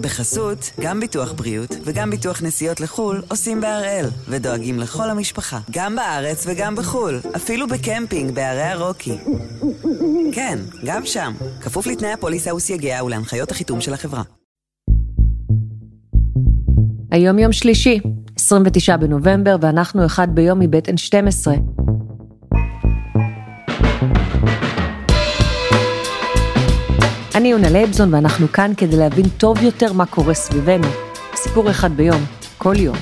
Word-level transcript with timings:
בחסות, 0.00 0.70
גם 0.80 1.00
ביטוח 1.00 1.32
בריאות 1.32 1.70
וגם 1.84 2.10
ביטוח 2.10 2.42
נסיעות 2.42 2.80
לחו"ל 2.80 3.22
עושים 3.28 3.60
בהראל, 3.60 4.06
ודואגים 4.28 4.78
לכל 4.78 5.10
המשפחה, 5.10 5.58
גם 5.70 5.96
בארץ 5.96 6.44
וגם 6.46 6.76
בחו"ל, 6.76 7.20
אפילו 7.36 7.68
בקמפינג 7.68 8.34
בערי 8.34 8.62
הרוקי. 8.62 9.18
כן, 10.32 10.58
גם 10.84 11.06
שם, 11.06 11.32
כפוף 11.60 11.86
לתנאי 11.86 12.12
הפוליסה 12.12 12.54
וסייגיה 12.54 13.04
ולהנחיות 13.04 13.50
החיתום 13.50 13.80
של 13.80 13.94
החברה. 13.94 14.22
היום 17.10 17.38
יום 17.38 17.52
שלישי, 17.52 18.00
29 18.36 18.96
בנובמבר, 18.96 19.56
ואנחנו 19.60 20.06
אחד 20.06 20.28
ביום 20.34 20.58
מבית 20.58 20.88
N12. 20.88 21.50
אני 27.34 27.48
יונה 27.48 27.70
לייבזון 27.70 28.14
ואנחנו 28.14 28.48
כאן 28.48 28.72
כדי 28.76 28.96
להבין 28.96 29.28
טוב 29.38 29.62
יותר 29.62 29.92
מה 29.92 30.06
קורה 30.06 30.34
סביבנו. 30.34 30.86
סיפור 31.34 31.70
אחד 31.70 31.90
ביום, 31.90 32.20
כל 32.58 32.74
יום. 32.76 32.96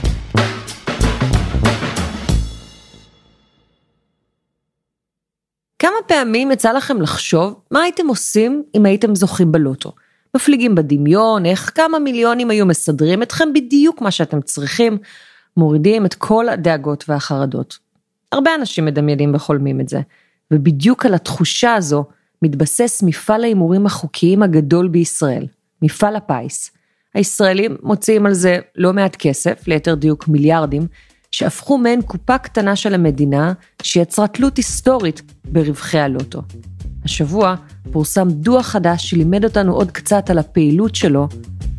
כמה 5.79 5.97
פעמים 6.07 6.51
יצא 6.51 6.73
לכם 6.73 7.01
לחשוב 7.01 7.61
מה 7.71 7.83
הייתם 7.83 8.07
עושים 8.07 8.63
אם 8.75 8.87
הייתם 8.87 9.15
זוכים 9.15 9.53
בלוטו? 9.53 9.93
מפליגים 10.37 10.75
בדמיון, 10.75 11.47
איך 11.47 11.73
כמה 11.75 11.99
מיליונים 11.99 12.51
היו 12.51 12.67
מסדרים 12.67 13.23
אתכם 13.23 13.53
בדיוק 13.53 14.01
מה 14.01 14.11
שאתם 14.11 14.41
צריכים, 14.41 14.99
מורידים 15.57 16.07
את 16.07 16.15
כל 16.15 16.49
הדאגות 16.49 17.05
והחרדות. 17.09 17.79
הרבה 18.33 18.55
אנשים 18.55 18.85
מדמיינים 18.85 19.35
וחולמים 19.35 19.81
את 19.81 19.89
זה, 19.89 20.01
ובדיוק 20.51 21.07
על 21.07 21.15
התחושה 21.15 21.75
הזו 21.75 22.05
מתבסס 22.43 23.03
מפעל 23.07 23.45
ההימורים 23.45 23.87
החוקיים 23.87 24.43
הגדול 24.43 24.89
בישראל, 24.89 25.47
מפעל 25.83 26.17
הפיס. 26.17 26.71
הישראלים 27.15 27.77
מוציאים 27.83 28.27
על 28.27 28.35
זה 28.35 28.59
לא 28.77 28.93
מעט 28.93 29.17
כסף, 29.17 29.69
ליתר 29.69 29.95
דיוק 29.95 30.29
מיליארדים, 30.29 30.87
שהפכו 31.31 31.79
מעין 31.79 32.03
קופה 32.03 32.39
קטנה 32.39 32.77
של 32.77 32.95
המדינה, 32.95 33.53
שיצרה 33.83 34.29
תלות 34.29 34.57
היסטורית 34.57 35.23
ברווחי 35.45 35.99
הלוטו. 35.99 36.43
השבוע 37.05 37.55
פורסם 37.93 38.29
דוח 38.31 38.67
חדש 38.67 39.11
שלימד 39.11 39.45
אותנו 39.45 39.75
עוד 39.75 39.91
קצת 39.91 40.31
על 40.31 40.39
הפעילות 40.39 40.95
שלו 40.95 41.29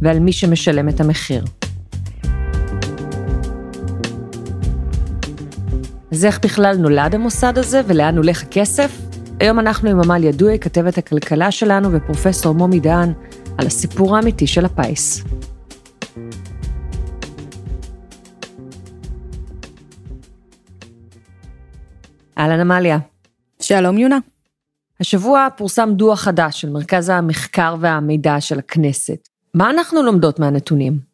ועל 0.02 0.20
מי 0.20 0.32
שמשלם 0.32 0.90
את 0.90 1.00
המחיר. 1.00 1.46
אז 6.12 6.26
איך 6.26 6.40
בכלל 6.44 6.78
נולד 6.78 7.16
המוסד 7.16 7.58
הזה 7.58 7.82
ולאן 7.88 8.18
הולך 8.18 8.44
הכסף? 8.44 9.09
היום 9.40 9.60
אנחנו 9.60 9.90
עם 9.90 10.00
עמליה 10.00 10.32
דואי, 10.32 10.60
כתבת 10.60 10.98
הכלכלה 10.98 11.52
שלנו, 11.52 11.92
ופרופסור 11.92 12.54
מומי 12.54 12.80
דהן, 12.80 13.14
על 13.58 13.68
הסיפור 13.68 14.16
האמיתי 14.16 14.48
של 14.48 14.66
הפיס. 14.66 15.24
אהלן 22.38 22.60
עמליה. 22.60 23.00
שלום 23.62 23.98
יונה. 23.98 24.18
השבוע 25.00 25.48
פורסם 25.58 25.90
דוח 25.94 26.20
חדש 26.20 26.62
של 26.62 26.70
מרכז 26.70 27.10
המחקר 27.10 27.76
והמידע 27.80 28.42
של 28.42 28.60
הכנסת. 28.60 29.30
מה 29.54 29.70
אנחנו 29.70 30.04
לומדות 30.04 30.40
מהנתונים? 30.40 31.09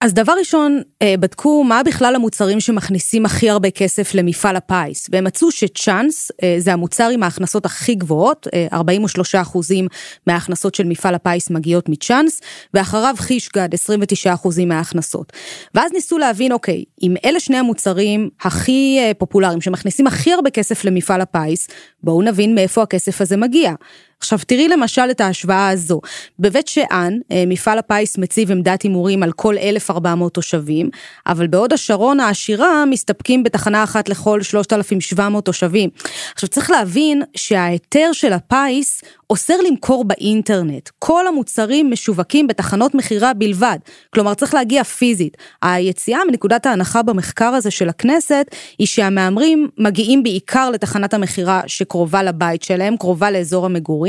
אז 0.00 0.14
דבר 0.14 0.32
ראשון, 0.38 0.82
אה, 1.02 1.14
בדקו 1.20 1.64
מה 1.64 1.82
בכלל 1.82 2.14
המוצרים 2.14 2.60
שמכניסים 2.60 3.26
הכי 3.26 3.50
הרבה 3.50 3.70
כסף 3.70 4.14
למפעל 4.14 4.56
הפיס, 4.56 5.08
והם 5.12 5.24
מצאו 5.24 5.50
שצ'אנס 5.50 6.30
אה, 6.42 6.56
זה 6.58 6.72
המוצר 6.72 7.08
עם 7.08 7.22
ההכנסות 7.22 7.66
הכי 7.66 7.94
גבוהות, 7.94 8.46
43 8.72 9.34
אה, 9.34 9.40
אחוזים 9.40 9.88
מההכנסות 10.26 10.74
של 10.74 10.84
מפעל 10.84 11.14
הפיס 11.14 11.50
מגיעות 11.50 11.88
מצ'אנס, 11.88 12.40
ואחריו 12.74 13.14
חישגד, 13.18 13.74
29 13.74 14.34
אחוזים 14.34 14.68
מההכנסות. 14.68 15.32
ואז 15.74 15.92
ניסו 15.92 16.18
להבין, 16.18 16.52
אוקיי, 16.52 16.84
אם 17.02 17.14
אלה 17.24 17.40
שני 17.40 17.56
המוצרים 17.56 18.28
הכי 18.40 18.98
פופולריים, 19.18 19.60
שמכניסים 19.60 20.06
הכי 20.06 20.32
הרבה 20.32 20.50
כסף 20.50 20.84
למפעל 20.84 21.20
הפיס, 21.20 21.68
בואו 22.02 22.22
נבין 22.22 22.54
מאיפה 22.54 22.82
הכסף 22.82 23.20
הזה 23.20 23.36
מגיע. 23.36 23.72
עכשיו 24.20 24.38
תראי 24.46 24.68
למשל 24.68 25.10
את 25.10 25.20
ההשוואה 25.20 25.68
הזו. 25.68 26.00
בבית 26.38 26.68
שאן, 26.68 27.18
אה, 27.32 27.44
מפעל 27.46 27.78
הפיס 27.78 28.18
מציב 28.18 28.50
עמדת 28.50 28.82
הימורים 28.82 29.22
על 29.22 29.32
כל 29.32 29.58
1,400 29.58 30.34
תושבים, 30.34 30.90
אבל 31.26 31.46
בעוד 31.46 31.72
השרון 31.72 32.20
העשירה 32.20 32.84
מסתפקים 32.84 33.42
בתחנה 33.42 33.84
אחת 33.84 34.08
לכל 34.08 34.42
3,700 34.42 35.44
תושבים. 35.44 35.90
עכשיו 36.34 36.48
צריך 36.48 36.70
להבין 36.70 37.22
שההיתר 37.36 38.10
של 38.12 38.32
הפיס 38.32 39.02
אוסר 39.30 39.54
למכור 39.68 40.04
באינטרנט. 40.04 40.88
כל 40.98 41.26
המוצרים 41.26 41.90
משווקים 41.90 42.46
בתחנות 42.46 42.94
מכירה 42.94 43.34
בלבד, 43.34 43.78
כלומר 44.14 44.34
צריך 44.34 44.54
להגיע 44.54 44.84
פיזית. 44.84 45.36
היציאה 45.62 46.20
מנקודת 46.30 46.66
ההנחה 46.66 47.02
במחקר 47.02 47.44
הזה 47.44 47.70
של 47.70 47.88
הכנסת, 47.88 48.46
היא 48.78 48.86
שהמהמרים 48.86 49.68
מגיעים 49.78 50.22
בעיקר 50.22 50.70
לתחנת 50.70 51.14
המכירה 51.14 51.60
שקרובה 51.66 52.22
לבית 52.22 52.62
שלהם, 52.62 52.96
קרובה 52.96 53.30
לאזור 53.30 53.66
המגורים, 53.66 54.07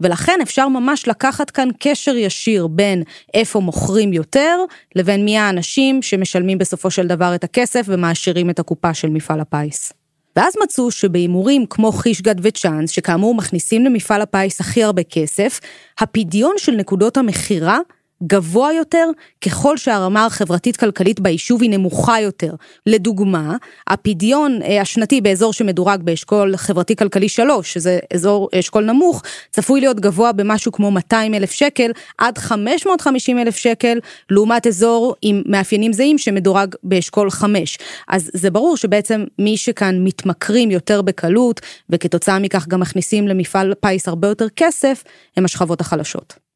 ולכן 0.00 0.38
אפשר 0.42 0.68
ממש 0.68 1.08
לקחת 1.08 1.50
כאן 1.50 1.68
קשר 1.80 2.16
ישיר 2.16 2.66
בין 2.66 3.02
איפה 3.34 3.60
מוכרים 3.60 4.12
יותר, 4.12 4.58
לבין 4.96 5.24
מי 5.24 5.38
האנשים 5.38 6.02
שמשלמים 6.02 6.58
בסופו 6.58 6.90
של 6.90 7.06
דבר 7.06 7.34
את 7.34 7.44
הכסף 7.44 7.86
ומעשירים 7.88 8.50
את 8.50 8.58
הקופה 8.58 8.94
של 8.94 9.08
מפעל 9.08 9.40
הפיס. 9.40 9.92
ואז 10.36 10.52
מצאו 10.62 10.90
שבהימורים 10.90 11.66
כמו 11.70 11.92
חישגד 11.92 12.34
וצ'אנס, 12.42 12.90
שכאמור 12.90 13.34
מכניסים 13.34 13.84
למפעל 13.84 14.22
הפיס 14.22 14.60
הכי 14.60 14.82
הרבה 14.82 15.02
כסף, 15.02 15.60
הפדיון 15.98 16.54
של 16.58 16.72
נקודות 16.72 17.16
המכירה 17.16 17.78
גבוה 18.22 18.72
יותר 18.72 19.10
ככל 19.44 19.76
שהרמה 19.76 20.26
החברתית-כלכלית 20.26 21.20
ביישוב 21.20 21.62
היא 21.62 21.70
נמוכה 21.70 22.20
יותר. 22.20 22.54
לדוגמה, 22.86 23.56
הפדיון 23.86 24.62
אה, 24.62 24.80
השנתי 24.80 25.20
באזור 25.20 25.52
שמדורג 25.52 26.02
באשכול 26.02 26.56
חברתי-כלכלי 26.56 27.28
3, 27.28 27.72
שזה 27.72 27.98
אזור 28.14 28.48
אשכול 28.54 28.84
נמוך, 28.84 29.22
צפוי 29.50 29.80
להיות 29.80 30.00
גבוה 30.00 30.32
במשהו 30.32 30.72
כמו 30.72 30.90
200 30.90 31.34
אלף 31.34 31.50
שקל 31.50 31.90
עד 32.18 32.38
550 32.38 33.38
אלף 33.38 33.56
שקל, 33.56 33.98
לעומת 34.30 34.66
אזור 34.66 35.14
עם 35.22 35.42
מאפיינים 35.46 35.92
זהים 35.92 36.18
שמדורג 36.18 36.74
באשכול 36.82 37.30
5. 37.30 37.78
אז 38.08 38.30
זה 38.34 38.50
ברור 38.50 38.76
שבעצם 38.76 39.24
מי 39.38 39.56
שכאן 39.56 40.04
מתמכרים 40.04 40.70
יותר 40.70 41.02
בקלות, 41.02 41.60
וכתוצאה 41.90 42.38
מכך 42.38 42.68
גם 42.68 42.80
מכניסים 42.80 43.28
למפעל 43.28 43.74
פיס 43.80 44.08
הרבה 44.08 44.28
יותר 44.28 44.46
כסף, 44.56 45.04
הם 45.36 45.44
השכבות 45.44 45.80
החלשות. 45.80 46.47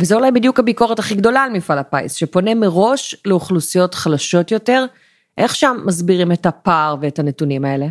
וזה 0.00 0.14
אולי 0.14 0.30
בדיוק 0.30 0.58
הביקורת 0.58 0.98
הכי 0.98 1.14
גדולה 1.14 1.42
על 1.42 1.50
מפעל 1.50 1.78
הפיס, 1.78 2.14
שפונה 2.14 2.54
מראש 2.54 3.16
לאוכלוסיות 3.24 3.94
חלשות 3.94 4.50
יותר. 4.50 4.84
איך 5.38 5.54
שם 5.54 5.76
מסבירים 5.84 6.32
את 6.32 6.46
הפער 6.46 6.96
ואת 7.00 7.18
הנתונים 7.18 7.64
האלה? 7.64 7.86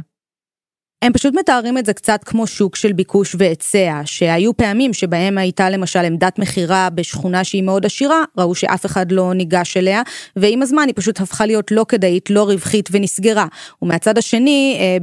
הם 1.02 1.14
פשוט 1.14 1.34
מתארים 1.36 1.78
את 1.78 1.86
זה 1.86 1.94
קצת 1.94 2.24
כמו 2.24 2.48
שוק 2.48 2.76
של 2.76 2.94
ביקוש 2.94 3.36
והיצע, 3.40 4.02
שהיו 4.06 4.58
פעמים 4.58 4.94
שבהם 4.94 5.38
הייתה 5.38 5.70
למשל 5.70 6.00
עמדת 6.00 6.40
מכירה 6.40 6.90
בשכונה 6.90 7.44
שהיא 7.44 7.64
מאוד 7.64 7.86
עשירה, 7.86 8.24
ראו 8.38 8.56
שאף 8.56 8.86
אחד 8.86 9.12
לא 9.12 9.34
ניגש 9.34 9.78
אליה, 9.78 10.02
ועם 10.36 10.62
הזמן 10.62 10.84
היא 10.88 10.94
פשוט 10.96 11.22
הפכה 11.22 11.46
להיות 11.46 11.72
לא 11.72 11.86
כדאית, 11.88 12.30
לא 12.30 12.44
רווחית 12.44 12.90
ונסגרה. 12.92 13.46
ומהצד 13.82 14.18
השני, 14.18 14.78
אה, 14.80 14.98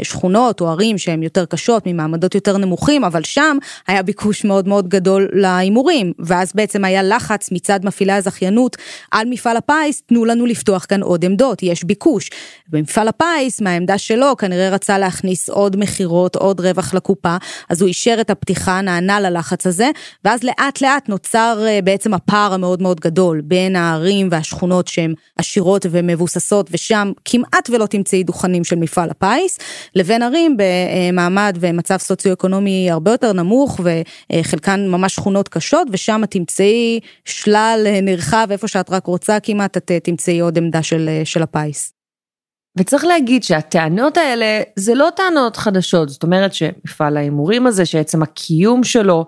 בשכונות 0.00 0.60
או 0.60 0.68
ערים 0.68 0.98
שהן 0.98 1.22
יותר 1.22 1.44
קשות, 1.44 1.82
ממעמדות 1.86 2.34
יותר 2.34 2.58
נמוכים, 2.58 3.04
אבל 3.04 3.22
שם 3.22 3.56
היה 3.86 4.02
ביקוש 4.02 4.44
מאוד 4.44 4.68
מאוד 4.68 4.88
גדול 4.88 5.28
להימורים, 5.32 6.12
ואז 6.18 6.52
בעצם 6.54 6.84
היה 6.84 7.02
לחץ 7.02 7.52
מצד 7.52 7.80
מפעילי 7.84 8.12
הזכיינות 8.12 8.76
על 9.10 9.26
מפעל 9.30 9.56
הפיס, 9.56 10.02
תנו 10.06 10.24
לנו 10.24 10.46
לפתוח 10.46 10.86
כאן 10.88 11.02
עוד 11.02 11.24
עמדות, 11.24 11.62
יש 11.62 11.84
ביקוש. 11.84 12.30
במפעל 12.68 13.08
הפיס, 13.08 13.60
מהעמדה 13.60 13.98
שלו, 13.98 14.36
כנראה 14.36 14.71
רצה 14.72 14.98
להכניס 14.98 15.48
עוד 15.48 15.76
מכירות, 15.76 16.36
עוד 16.36 16.60
רווח 16.60 16.94
לקופה, 16.94 17.36
אז 17.68 17.82
הוא 17.82 17.88
אישר 17.88 18.16
את 18.20 18.30
הפתיחה, 18.30 18.80
נענה 18.80 19.20
ללחץ 19.20 19.66
הזה, 19.66 19.90
ואז 20.24 20.42
לאט 20.42 20.80
לאט 20.80 21.08
נוצר 21.08 21.64
אה, 21.66 21.78
בעצם 21.84 22.14
הפער 22.14 22.54
המאוד 22.54 22.82
מאוד 22.82 23.00
גדול 23.00 23.40
בין 23.40 23.76
הערים 23.76 24.28
והשכונות 24.30 24.88
שהן 24.88 25.14
עשירות 25.36 25.86
ומבוססות, 25.90 26.68
ושם 26.70 27.12
כמעט 27.24 27.70
ולא 27.70 27.86
תמצאי 27.86 28.24
דוכנים 28.24 28.64
של 28.64 28.76
מפעל 28.76 29.10
הפיס, 29.10 29.58
לבין 29.94 30.22
ערים 30.22 30.56
במעמד 30.56 31.58
ומצב 31.60 31.96
סוציו-אקונומי 31.96 32.90
הרבה 32.90 33.10
יותר 33.10 33.32
נמוך, 33.32 33.80
וחלקן 34.32 34.88
ממש 34.88 35.14
שכונות 35.14 35.48
קשות, 35.48 35.88
ושם 35.90 36.22
תמצאי 36.30 37.00
שלל 37.24 37.82
אה, 37.86 38.00
נרחב, 38.00 38.46
איפה 38.50 38.68
שאת 38.68 38.90
רק 38.90 39.06
רוצה 39.06 39.40
כמעט, 39.40 39.76
את 39.76 39.90
אה, 39.90 40.00
תמצאי 40.00 40.40
עוד 40.40 40.58
עמדה 40.58 40.82
של, 40.82 41.08
של 41.24 41.42
הפיס. 41.42 42.01
וצריך 42.76 43.04
להגיד 43.04 43.42
שהטענות 43.42 44.16
האלה 44.16 44.62
זה 44.76 44.94
לא 44.94 45.08
טענות 45.16 45.56
חדשות, 45.56 46.08
זאת 46.08 46.22
אומרת 46.22 46.54
שמפעל 46.54 47.16
ההימורים 47.16 47.66
הזה, 47.66 47.86
שעצם 47.86 48.22
הקיום 48.22 48.84
שלו 48.84 49.26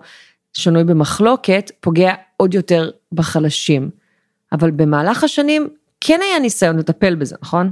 שנוי 0.53 0.83
במחלוקת, 0.83 1.71
פוגע 1.79 2.13
עוד 2.37 2.53
יותר 2.53 2.89
בחלשים. 3.11 3.89
אבל 4.51 4.71
במהלך 4.71 5.23
השנים 5.23 5.69
כן 6.01 6.19
היה 6.21 6.39
ניסיון 6.39 6.77
לטפל 6.77 7.15
בזה, 7.15 7.35
נכון? 7.41 7.71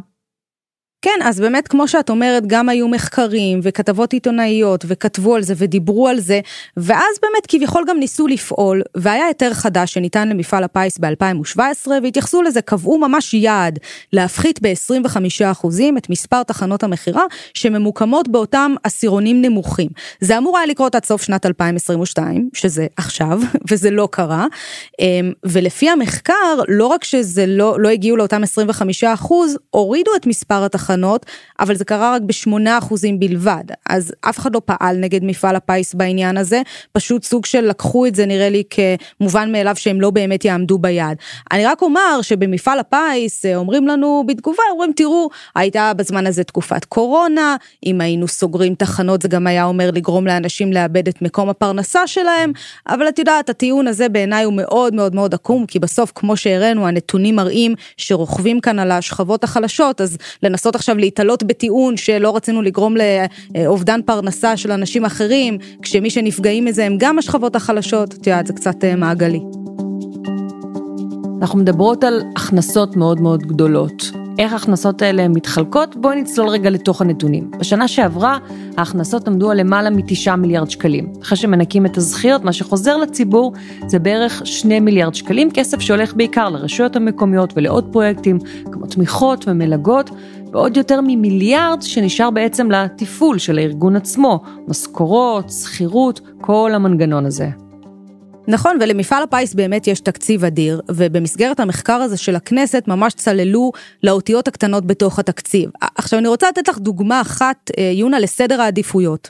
כן, 1.03 1.19
אז 1.23 1.39
באמת, 1.39 1.67
כמו 1.67 1.87
שאת 1.87 2.09
אומרת, 2.09 2.47
גם 2.47 2.69
היו 2.69 2.87
מחקרים 2.87 3.59
וכתבות 3.63 4.13
עיתונאיות 4.13 4.85
וכתבו 4.87 5.35
על 5.35 5.41
זה 5.41 5.53
ודיברו 5.57 6.07
על 6.07 6.19
זה, 6.19 6.39
ואז 6.77 7.15
באמת 7.21 7.47
כביכול 7.47 7.83
גם 7.87 7.99
ניסו 7.99 8.27
לפעול, 8.27 8.81
והיה 8.95 9.25
היתר 9.25 9.53
חדש 9.53 9.93
שניתן 9.93 10.29
למפעל 10.29 10.63
הפיס 10.63 10.97
ב-2017, 10.97 11.87
והתייחסו 12.03 12.41
לזה, 12.41 12.61
קבעו 12.61 12.97
ממש 12.97 13.33
יעד 13.33 13.79
להפחית 14.13 14.59
ב-25% 14.61 15.67
את 15.97 16.09
מספר 16.09 16.43
תחנות 16.43 16.83
המכירה 16.83 17.23
שממוקמות 17.53 18.27
באותם 18.27 18.75
עשירונים 18.83 19.41
נמוכים. 19.41 19.89
זה 20.21 20.37
אמור 20.37 20.57
היה 20.57 20.67
לקרות 20.67 20.95
עד 20.95 21.05
סוף 21.05 21.21
שנת 21.23 21.45
2022, 21.45 22.49
שזה 22.53 22.87
עכשיו, 22.97 23.39
וזה 23.69 23.91
לא 23.91 24.07
קרה, 24.11 24.45
אמ, 24.99 25.31
ולפי 25.43 25.89
המחקר, 25.89 26.59
לא 26.67 26.87
רק 26.87 27.03
שזה 27.03 27.45
לא, 27.47 27.75
לא 27.79 27.89
הגיעו 27.89 28.17
לאותם 28.17 28.41
25%, 29.03 29.31
הורידו 29.69 30.11
את 30.15 30.27
מספר 30.27 30.63
התחנות. 30.63 30.92
תחנות, 30.93 31.25
אבל 31.59 31.75
זה 31.75 31.85
קרה 31.85 32.15
רק 32.15 32.21
בשמונה 32.21 32.77
אחוזים 32.77 33.19
בלבד. 33.19 33.63
אז 33.89 34.13
אף 34.21 34.39
אחד 34.39 34.55
לא 34.55 34.61
פעל 34.65 34.97
נגד 34.97 35.23
מפעל 35.23 35.55
הפיס 35.55 35.93
בעניין 35.93 36.37
הזה, 36.37 36.61
פשוט 36.91 37.23
סוג 37.23 37.45
של 37.45 37.61
לקחו 37.61 38.05
את 38.05 38.15
זה 38.15 38.25
נראה 38.25 38.49
לי 38.49 38.63
כמובן 38.69 39.51
מאליו 39.51 39.75
שהם 39.75 40.01
לא 40.01 40.09
באמת 40.09 40.45
יעמדו 40.45 40.77
ביעד. 40.77 41.17
אני 41.51 41.65
רק 41.65 41.81
אומר 41.81 42.21
שבמפעל 42.21 42.79
הפיס 42.79 43.45
אה, 43.45 43.55
אומרים 43.55 43.87
לנו 43.87 44.23
בתגובה, 44.27 44.63
אומרים 44.71 44.91
תראו, 44.95 45.29
הייתה 45.55 45.91
בזמן 45.93 46.27
הזה 46.27 46.43
תקופת 46.43 46.85
קורונה, 46.85 47.55
אם 47.85 48.01
היינו 48.01 48.27
סוגרים 48.27 48.75
תחנות 48.75 49.21
זה 49.21 49.27
גם 49.27 49.47
היה 49.47 49.65
אומר 49.65 49.91
לגרום 49.91 50.27
לאנשים 50.27 50.73
לאבד 50.73 51.07
את 51.07 51.21
מקום 51.21 51.49
הפרנסה 51.49 52.07
שלהם, 52.07 52.51
אבל 52.87 53.09
את 53.09 53.19
יודעת, 53.19 53.49
הטיעון 53.49 53.87
הזה 53.87 54.09
בעיניי 54.09 54.43
הוא 54.43 54.53
מאוד 54.53 54.93
מאוד 54.93 55.15
מאוד 55.15 55.33
עקום, 55.33 55.65
כי 55.65 55.79
בסוף 55.79 56.11
כמו 56.15 56.37
שהראינו 56.37 56.87
הנתונים 56.87 57.35
מראים 57.35 57.75
שרוכבים 57.97 58.59
כאן 58.59 58.79
על 58.79 58.91
השכבות 58.91 59.43
החלשות, 59.43 60.01
אז 60.01 60.17
לנסות 60.43 60.75
עכשיו 60.83 60.97
להתעלות 60.97 61.43
בטיעון 61.43 61.97
שלא 61.97 62.35
רצינו 62.35 62.61
לגרום 62.61 62.95
לאובדן 63.55 63.99
פרנסה 64.05 64.57
של 64.57 64.71
אנשים 64.71 65.05
אחרים, 65.05 65.57
כשמי 65.81 66.09
שנפגעים 66.09 66.65
מזה 66.65 66.85
הם 66.85 66.95
גם 66.97 67.19
השכבות 67.19 67.55
החלשות, 67.55 68.13
את 68.13 68.27
יודעת, 68.27 68.47
זה 68.47 68.53
קצת 68.53 68.83
אה, 68.83 68.95
מעגלי. 68.95 69.39
אנחנו 71.41 71.59
מדברות 71.59 72.03
על 72.03 72.21
הכנסות 72.35 72.95
מאוד 72.95 73.21
מאוד 73.21 73.43
גדולות. 73.43 74.11
איך 74.39 74.53
ההכנסות 74.53 75.01
האלה 75.01 75.27
מתחלקות? 75.27 75.95
בואי 75.95 76.21
נצלול 76.21 76.49
רגע 76.49 76.69
לתוך 76.69 77.01
הנתונים. 77.01 77.51
בשנה 77.59 77.87
שעברה 77.87 78.37
ההכנסות 78.77 79.27
עמדו 79.27 79.51
על 79.51 79.59
למעלה 79.59 79.89
מתשעה 79.89 80.35
מיליארד 80.35 80.69
שקלים. 80.69 81.13
אחרי 81.21 81.37
שמנקים 81.37 81.85
את 81.85 81.97
הזכיות, 81.97 82.43
מה 82.43 82.53
שחוזר 82.53 82.97
לציבור 82.97 83.53
זה 83.87 83.99
בערך 83.99 84.41
שני 84.45 84.79
מיליארד 84.79 85.15
שקלים, 85.15 85.51
כסף 85.51 85.79
שהולך 85.79 86.13
בעיקר 86.15 86.49
לרשויות 86.49 86.95
המקומיות 86.95 87.53
ולעוד 87.55 87.85
פרויקטים 87.91 88.39
כמו 88.71 88.85
תמיכות 88.85 89.47
ומלגות, 89.47 90.09
ועוד 90.53 90.77
יותר 90.77 91.01
ממיליארד 91.01 91.81
שנשאר 91.81 92.29
בעצם 92.29 92.71
לתפעול 92.71 93.37
של 93.37 93.57
הארגון 93.57 93.95
עצמו, 93.95 94.41
משכורות, 94.67 95.49
שכירות, 95.49 96.19
כל 96.41 96.71
המנגנון 96.75 97.25
הזה. 97.25 97.49
נכון, 98.47 98.77
ולמפעל 98.81 99.23
הפיס 99.23 99.53
באמת 99.53 99.87
יש 99.87 99.99
תקציב 99.99 100.45
אדיר, 100.45 100.81
ובמסגרת 100.91 101.59
המחקר 101.59 101.93
הזה 101.93 102.17
של 102.17 102.35
הכנסת 102.35 102.83
ממש 102.87 103.13
צללו 103.13 103.71
לאותיות 104.03 104.47
הקטנות 104.47 104.85
בתוך 104.85 105.19
התקציב. 105.19 105.69
עכשיו 105.95 106.19
אני 106.19 106.27
רוצה 106.27 106.49
לתת 106.49 106.67
לך 106.67 106.77
דוגמה 106.77 107.21
אחת, 107.21 107.71
אה, 107.77 107.83
יונה, 107.83 108.19
לסדר 108.19 108.61
העדיפויות. 108.61 109.29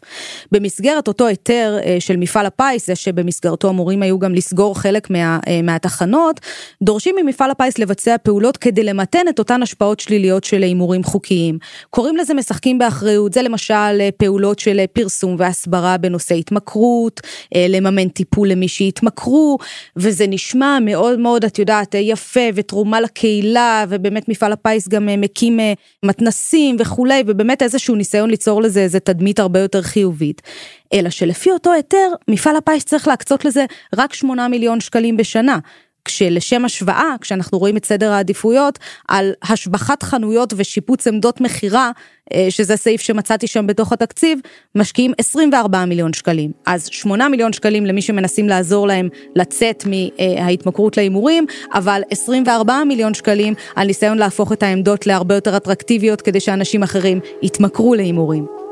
במסגרת 0.52 1.08
אותו 1.08 1.28
היתר 1.28 1.78
אה, 1.86 1.98
של 2.00 2.18
מפעל 2.18 2.46
הפיס, 2.46 2.88
זה 2.88 2.96
שבמסגרתו 2.96 3.70
אמורים 3.70 4.02
היו 4.02 4.20
גם 4.20 4.34
לסגור 4.34 4.80
חלק 4.80 5.10
מה, 5.10 5.40
אה, 5.48 5.62
מהתחנות, 5.62 6.40
דורשים 6.84 7.16
ממפעל 7.24 7.52
הפיס 7.52 7.78
לבצע 7.78 8.16
פעולות 8.24 8.58
כדי 8.58 8.84
למתן 8.84 9.28
את 9.30 9.40
אותן 9.40 9.64
השפעות 9.64 10.00
שליליות 10.00 10.44
של 10.44 10.64
הימורים 10.64 11.04
חוקיים. 11.04 11.58
קוראים 11.90 12.18
לזה 12.18 12.34
משחקים 12.34 12.78
באחריות, 12.78 13.34
זה 13.34 13.42
למשל 13.42 14.10
פעולות 14.18 14.60
של 14.60 14.82
פרסום 14.94 15.36
והסברה 15.40 15.98
בנושא 15.98 16.36
התמכרות, 16.36 17.22
לממן 17.56 18.08
טיפול 18.08 18.48
למי 18.48 18.68
שהתמכרות. 18.68 19.03
התמכרו, 19.08 19.58
וזה 19.96 20.28
נשמע 20.28 20.78
מאוד 20.82 21.20
מאוד, 21.20 21.46
את 21.46 21.60
יודעת, 21.60 21.96
יפה, 22.00 22.50
ותרומה 22.56 23.02
לקהילה, 23.02 23.86
ובאמת 23.90 24.30
מפעל 24.30 24.52
הפיס 24.52 24.88
גם 24.88 25.10
אה, 25.10 25.18
מקים 25.18 25.60
אה, 25.60 25.74
מתנסים 26.04 26.76
וכולי, 26.80 27.24
ובאמת 27.28 27.62
איזשהו 27.62 27.96
ניסיון 27.96 28.30
ליצור 28.30 28.62
לזה 28.62 28.80
איזה 28.80 29.00
תדמית 29.00 29.40
הרבה 29.40 29.60
יותר 29.60 29.82
חיובית. 29.82 30.42
אלא 30.94 31.10
שלפי 31.10 31.52
אותו 31.52 31.72
היתר, 31.72 32.08
מפעל 32.28 32.56
הפיס 32.56 32.84
צריך 32.84 33.08
להקצות 33.08 33.46
לזה 33.46 33.66
רק 33.96 34.14
8 34.14 34.48
מיליון 34.48 34.80
שקלים 34.80 35.18
בשנה. 35.18 35.60
כשלשם 36.06 36.66
השוואה, 36.66 37.16
כשאנחנו 37.22 37.58
רואים 37.58 37.78
את 37.78 37.86
סדר 37.86 38.12
העדיפויות, 38.12 38.80
על 39.08 39.34
השבחת 39.44 40.04
חנויות 40.04 40.54
ושיפוץ 40.58 41.08
עמדות 41.08 41.42
מכירה, 41.42 41.92
אה, 42.34 42.48
שזה 42.50 42.78
סעיף 42.78 43.02
שמצאתי 43.02 43.48
שם 43.48 43.68
בתוך 43.68 43.94
התקציב, 43.94 44.40
משקיעים 44.76 45.14
24 45.18 45.86
מיליון 45.86 46.14
שקלים. 46.14 46.52
אז 46.66 46.88
8 46.92 47.30
מיליון 47.30 47.54
שקלים 47.54 47.86
למי 47.86 48.02
שמנסים 48.02 48.50
לעזור 48.50 48.88
להם 48.88 49.10
לצאת 49.36 49.84
מההתמכרות 49.86 50.98
להימורים, 50.98 51.46
אבל 51.74 52.02
24 52.12 52.84
מיליון 52.84 53.14
שקלים 53.14 53.54
על 53.76 53.88
ניסיון 53.88 54.18
להפוך 54.18 54.54
את 54.54 54.64
העמדות 54.64 55.08
להרבה 55.08 55.36
יותר 55.36 55.58
אטרקטיביות 55.58 56.22
כדי 56.22 56.40
שאנשים 56.40 56.84
אחרים 56.84 57.20
יתמכרו 57.42 57.96
להימורים. 57.96 58.63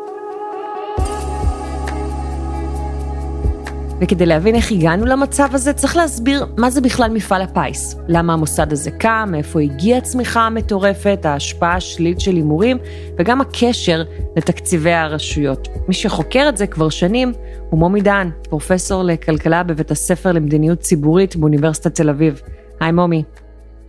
וכדי 4.01 4.25
להבין 4.25 4.55
איך 4.55 4.71
הגענו 4.71 5.05
למצב 5.05 5.49
הזה, 5.53 5.73
צריך 5.73 5.95
להסביר 5.95 6.45
מה 6.57 6.69
זה 6.69 6.81
בכלל 6.81 7.11
מפעל 7.11 7.41
הפיס. 7.41 7.95
למה 8.07 8.33
המוסד 8.33 8.71
הזה 8.71 8.91
קם, 8.91 9.29
מאיפה 9.31 9.61
הגיעה 9.61 9.97
הצמיחה 9.97 10.41
המטורפת, 10.41 11.19
ההשפעה 11.25 11.75
השלילית 11.75 12.19
של 12.19 12.35
הימורים, 12.35 12.77
וגם 13.19 13.41
הקשר 13.41 14.03
לתקציבי 14.37 14.93
הרשויות. 14.93 15.67
מי 15.87 15.93
שחוקר 15.93 16.45
את 16.49 16.57
זה 16.57 16.67
כבר 16.67 16.89
שנים 16.89 17.33
הוא 17.69 17.79
מומי 17.79 18.01
דן, 18.01 18.29
פרופסור 18.49 19.03
לכלכלה 19.03 19.63
בבית 19.63 19.91
הספר 19.91 20.31
למדיניות 20.31 20.79
ציבורית 20.79 21.35
באוניברסיטת 21.35 21.95
תל 21.95 22.09
אביב. 22.09 22.41
היי 22.79 22.91
מומי. 22.91 23.23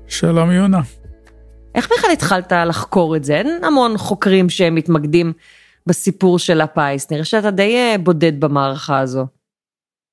שלום 0.07 0.51
יונה. 0.51 0.81
איך 1.75 1.89
בכלל 1.99 2.11
התחלת 2.13 2.53
לחקור 2.67 3.17
את 3.17 3.25
זה? 3.25 3.37
אין 3.37 3.65
המון 3.65 3.99
חוקרים 3.99 4.49
שמתמקדים 4.49 5.33
בסיפור 5.87 6.39
של 6.39 6.61
הפיס, 6.61 7.11
נראה 7.11 7.25
שאתה 7.25 7.51
די 7.51 7.77
אה, 7.77 7.97
בודד 7.99 8.41
במערכה 8.41 8.99
הזו. 8.99 9.27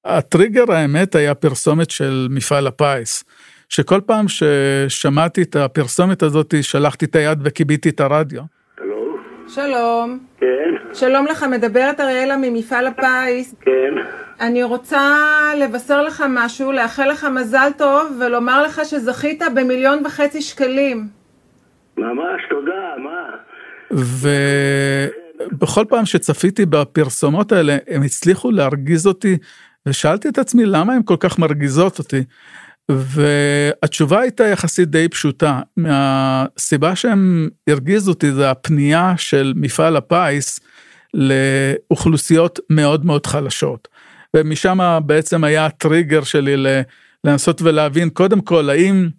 הטריגר 0.10 0.72
האמת 0.72 1.16
היה 1.16 1.36
פרסומת 1.36 1.90
של 1.90 2.28
מפעל 2.30 2.68
הפיס, 2.68 3.24
שכל 3.70 4.02
פעם 4.06 4.26
ששמעתי 4.28 5.42
את 5.42 5.56
הפרסומת 5.56 6.24
הזאת 6.24 6.54
שלחתי 6.62 7.06
את 7.06 7.16
היד 7.16 7.40
וכיביתי 7.44 7.90
את 7.90 8.00
הרדיו. 8.00 8.42
שלום. 9.48 10.20
כן. 10.40 10.46
שלום 10.94 11.26
לך, 11.28 11.44
מדברת 11.44 12.00
אריאלה 12.00 12.38
ממפעל 12.38 12.88
הפיס. 12.88 13.56
כן. 13.62 13.94
אני 14.42 14.64
רוצה 14.64 15.16
לבשר 15.58 16.02
לך 16.02 16.24
משהו, 16.30 16.72
לאחל 16.72 17.10
לך 17.10 17.28
מזל 17.36 17.70
טוב 17.78 18.20
ולומר 18.20 18.64
לך 18.64 18.82
שזכית 18.86 19.44
במיליון 19.56 20.06
וחצי 20.06 20.42
שקלים. 20.42 21.08
ממש, 21.98 22.42
תודה, 22.50 22.94
מה? 23.04 23.30
ובכל 25.52 25.86
פעם 25.90 26.06
שצפיתי 26.06 26.66
בפרסומות 26.66 27.52
האלה, 27.52 27.78
הם 27.88 28.02
הצליחו 28.04 28.52
להרגיז 28.52 29.08
אותי 29.08 29.38
ושאלתי 29.88 30.30
את 30.30 30.38
עצמי 30.38 30.66
למה 30.66 30.94
הן 30.94 31.02
כל 31.06 31.16
כך 31.20 31.40
מרגיזות 31.40 32.00
אותי. 32.00 32.24
והתשובה 32.92 34.20
הייתה 34.20 34.44
יחסית 34.44 34.90
די 34.90 35.08
פשוטה, 35.08 35.62
מהסיבה 35.78 36.96
שהם 36.96 37.50
הרגיזו 37.70 38.12
אותי 38.12 38.32
זה 38.32 38.52
הפנייה 38.52 39.14
של 39.18 39.54
מפעל 39.56 39.98
הפיס 39.98 40.60
לאוכלוסיות 41.14 42.60
מאוד 42.70 43.06
מאוד 43.06 43.26
חלשות. 43.26 43.88
ומשם 44.36 45.00
בעצם 45.06 45.44
היה 45.44 45.66
הטריגר 45.66 46.24
שלי 46.24 46.56
לנסות 47.24 47.62
ולהבין 47.62 48.10
קודם 48.10 48.42
כל 48.42 48.70
האם 48.70 49.10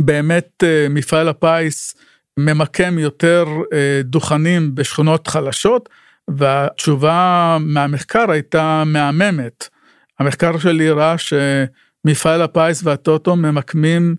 באמת 0.00 0.64
אה, 0.66 0.86
מפעל 0.90 1.28
הפיס 1.28 1.94
ממקם 2.38 2.98
יותר 2.98 3.46
אה, 3.72 4.00
דוכנים 4.04 4.74
בשכונות 4.74 5.26
חלשות 5.26 5.88
והתשובה 6.36 7.56
מהמחקר 7.60 8.30
הייתה 8.30 8.82
מהממת. 8.86 9.68
המחקר 10.18 10.58
שלי 10.58 10.88
הראה 10.88 11.14
שמפעל 11.18 12.42
הפיס 12.42 12.80
והטוטו 12.84 13.36
ממקמים 13.36 14.16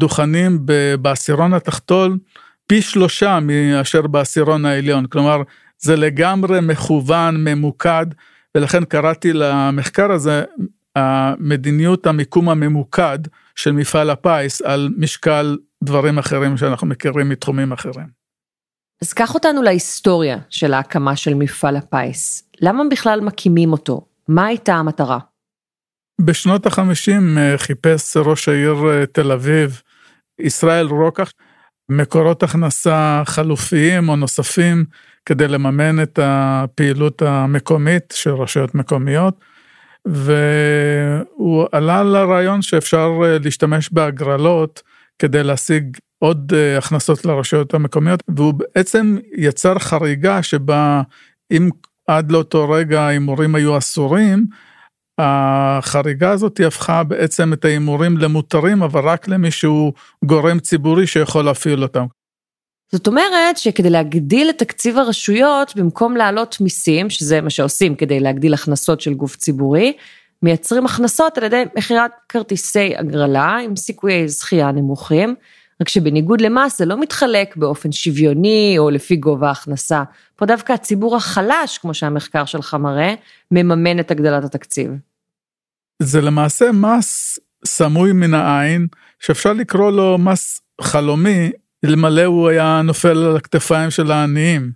דוכנים 0.00 0.58
בעשירון 1.00 1.54
התחתון 1.54 2.18
פי 2.66 2.82
שלושה 2.82 3.38
מאשר 3.42 4.06
בעשירון 4.06 4.64
העליון. 4.64 5.06
כלומר, 5.06 5.42
זה 5.78 5.96
לגמרי 5.96 6.60
מכוון, 6.60 7.44
ממוקד, 7.44 8.06
ולכן 8.54 8.84
קראתי 8.84 9.32
למחקר 9.32 10.12
הזה 10.12 10.42
המדיניות 10.96 12.06
המיקום 12.06 12.48
הממוקד 12.48 13.18
של 13.56 13.72
מפעל 13.72 14.10
הפיס 14.10 14.62
על 14.62 14.88
משקל 14.96 15.56
דברים 15.84 16.18
אחרים 16.18 16.56
שאנחנו 16.56 16.86
מכירים 16.86 17.28
מתחומים 17.28 17.72
אחרים. 17.72 18.19
אז 19.04 19.12
קח 19.12 19.34
אותנו 19.34 19.62
להיסטוריה 19.62 20.38
של 20.50 20.74
ההקמה 20.74 21.16
של 21.16 21.34
מפעל 21.34 21.76
הפיס. 21.76 22.50
למה 22.60 22.82
בכלל 22.90 23.20
מקימים 23.20 23.72
אותו? 23.72 24.06
מה 24.28 24.46
הייתה 24.46 24.74
המטרה? 24.74 25.18
בשנות 26.20 26.66
החמישים 26.66 27.38
אה, 27.38 27.58
חיפש 27.58 28.16
ראש 28.16 28.48
העיר 28.48 28.74
אה, 28.90 29.06
תל 29.06 29.32
אביב, 29.32 29.82
ישראל 30.38 30.86
רוקח, 30.86 31.32
מקורות 31.88 32.42
הכנסה 32.42 33.22
חלופיים 33.26 34.08
או 34.08 34.16
נוספים 34.16 34.84
כדי 35.26 35.48
לממן 35.48 36.02
את 36.02 36.18
הפעילות 36.22 37.22
המקומית 37.22 38.14
של 38.16 38.30
רשויות 38.30 38.74
מקומיות. 38.74 39.34
והוא 40.04 41.66
עלה 41.72 42.02
לרעיון 42.02 42.62
שאפשר 42.62 43.10
אה, 43.24 43.36
להשתמש 43.44 43.90
בהגרלות 43.92 44.82
כדי 45.18 45.42
להשיג 45.42 45.96
עוד 46.22 46.52
אה, 46.54 46.78
הכנסות 46.78 47.24
לרשויות 47.24 47.74
המקומיות, 47.74 48.22
והוא 48.28 48.54
בעצם 48.54 49.16
יצר 49.36 49.78
חריגה 49.78 50.42
שבה 50.42 51.02
אם 51.50 51.70
עד 52.06 52.32
לאותו 52.32 52.70
רגע 52.70 53.00
ההימורים 53.00 53.54
היו 53.54 53.78
אסורים, 53.78 54.46
החריגה 55.18 56.30
הזאת 56.30 56.60
הפכה 56.66 57.02
בעצם 57.02 57.52
את 57.52 57.64
ההימורים 57.64 58.16
למותרים, 58.18 58.82
אבל 58.82 59.00
רק 59.00 59.28
למי 59.28 59.50
שהוא 59.50 59.92
גורם 60.24 60.58
ציבורי 60.58 61.06
שיכול 61.06 61.44
להפעיל 61.44 61.82
אותם. 61.82 62.06
זאת 62.92 63.06
אומרת 63.06 63.58
שכדי 63.58 63.90
להגדיל 63.90 64.50
את 64.50 64.58
תקציב 64.58 64.98
הרשויות, 64.98 65.76
במקום 65.76 66.16
להעלות 66.16 66.56
מיסים, 66.60 67.10
שזה 67.10 67.40
מה 67.40 67.50
שעושים 67.50 67.94
כדי 67.94 68.20
להגדיל 68.20 68.54
הכנסות 68.54 69.00
של 69.00 69.14
גוף 69.14 69.36
ציבורי, 69.36 69.92
מייצרים 70.42 70.84
הכנסות 70.86 71.38
על 71.38 71.44
ידי 71.44 71.62
מכירת 71.76 72.10
כרטיסי 72.28 72.96
הגרלה 72.96 73.56
עם 73.64 73.76
סיכויי 73.76 74.28
זכייה 74.28 74.72
נמוכים, 74.72 75.34
רק 75.82 75.88
שבניגוד 75.88 76.40
למס 76.40 76.78
זה 76.78 76.86
לא 76.86 77.00
מתחלק 77.00 77.56
באופן 77.56 77.92
שוויוני 77.92 78.74
או 78.78 78.90
לפי 78.90 79.16
גובה 79.16 79.48
ההכנסה. 79.48 80.02
פה 80.36 80.46
דווקא 80.46 80.72
הציבור 80.72 81.16
החלש, 81.16 81.78
כמו 81.78 81.94
שהמחקר 81.94 82.44
שלך 82.44 82.74
מראה, 82.74 83.14
מממן 83.50 84.00
את 84.00 84.10
הגדלת 84.10 84.44
התקציב. 84.44 84.90
זה 86.02 86.20
למעשה 86.20 86.72
מס 86.72 87.38
סמוי 87.66 88.12
מן 88.12 88.34
העין, 88.34 88.86
שאפשר 89.20 89.52
לקרוא 89.52 89.90
לו 89.90 90.18
מס 90.18 90.60
חלומי, 90.80 91.50
אלמלא 91.84 92.24
הוא 92.24 92.48
היה 92.48 92.82
נופל 92.84 93.18
על 93.24 93.36
הכתפיים 93.36 93.90
של 93.90 94.10
העניים. 94.10 94.70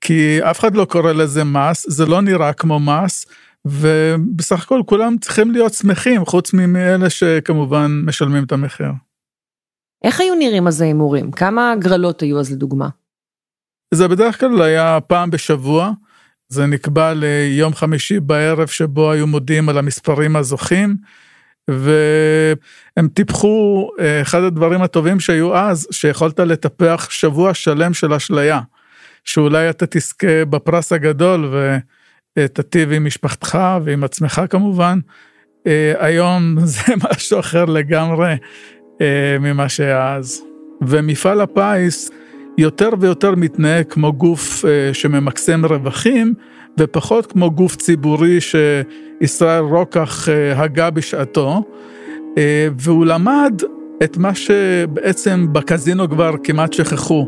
כי 0.00 0.38
אף 0.42 0.60
אחד 0.60 0.74
לא 0.74 0.84
קורא 0.84 1.12
לזה 1.12 1.44
מס, 1.44 1.86
זה 1.88 2.06
לא 2.06 2.20
נראה 2.20 2.52
כמו 2.52 2.80
מס, 2.80 3.26
ובסך 3.64 4.62
הכל 4.62 4.80
כולם 4.86 5.16
צריכים 5.18 5.50
להיות 5.50 5.72
שמחים, 5.72 6.24
חוץ 6.24 6.52
מאלה 6.52 7.10
שכמובן 7.10 8.02
משלמים 8.04 8.44
את 8.44 8.52
המחיר. 8.52 8.90
איך 10.04 10.20
היו 10.20 10.34
נראים 10.34 10.66
אז 10.66 10.80
ההימורים? 10.80 11.30
כמה 11.30 11.72
הגרלות 11.72 12.20
היו 12.20 12.40
אז 12.40 12.52
לדוגמה? 12.52 12.88
זה 13.94 14.08
בדרך 14.08 14.40
כלל 14.40 14.62
היה 14.62 14.98
פעם 15.06 15.30
בשבוע, 15.30 15.92
זה 16.48 16.66
נקבע 16.66 17.12
ליום 17.14 17.74
חמישי 17.74 18.20
בערב 18.20 18.66
שבו 18.66 19.10
היו 19.10 19.26
מודיעים 19.26 19.68
על 19.68 19.78
המספרים 19.78 20.36
הזוכים, 20.36 20.96
והם 21.70 23.08
טיפחו, 23.14 23.88
אה, 24.00 24.22
אחד 24.22 24.42
הדברים 24.42 24.82
הטובים 24.82 25.20
שהיו 25.20 25.56
אז, 25.56 25.88
שיכולת 25.90 26.40
לטפח 26.40 27.08
שבוע 27.10 27.54
שלם 27.54 27.94
של 27.94 28.12
אשליה, 28.12 28.60
שאולי 29.24 29.70
אתה 29.70 29.86
תזכה 29.86 30.44
בפרס 30.44 30.92
הגדול 30.92 31.54
ותטיב 32.38 32.92
עם 32.92 33.04
משפחתך 33.04 33.58
ועם 33.84 34.04
עצמך 34.04 34.42
כמובן. 34.50 34.98
אה, 35.66 35.92
היום 35.98 36.56
זה 36.64 36.82
משהו 37.10 37.40
אחר 37.40 37.64
לגמרי 37.64 38.34
אה, 39.00 39.36
ממה 39.40 39.68
שהיה 39.68 40.14
אז. 40.14 40.42
ומפעל 40.82 41.40
הפיס 41.40 42.10
יותר 42.58 42.90
ויותר 43.00 43.34
מתנהג 43.34 43.84
כמו 43.88 44.12
גוף 44.12 44.64
שממקסם 44.92 45.64
רווחים, 45.64 46.34
ופחות 46.78 47.32
כמו 47.32 47.50
גוף 47.50 47.76
ציבורי 47.76 48.38
שישראל 48.40 49.62
רוקח 49.62 50.28
אה, 50.28 50.62
הגה 50.62 50.90
בשעתו, 50.90 51.62
אה, 52.38 52.68
והוא 52.78 53.06
למד 53.06 53.62
את 54.04 54.16
מה 54.16 54.34
שבעצם 54.34 55.46
בקזינו 55.52 56.08
כבר 56.08 56.34
כמעט 56.44 56.72
שכחו. 56.72 57.26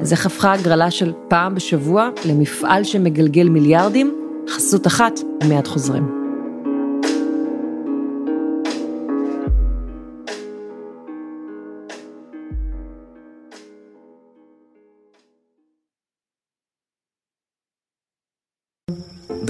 אז 0.00 0.12
איך 0.12 0.26
הפכה 0.26 0.52
הגרלה 0.52 0.90
של 0.90 1.12
פעם 1.28 1.54
בשבוע 1.54 2.08
למפעל 2.28 2.84
שמגלגל 2.84 3.48
מיליארדים? 3.48 4.14
חסות 4.48 4.86
אחת, 4.86 5.20
מיד 5.48 5.66
חוזרים. 5.66 6.21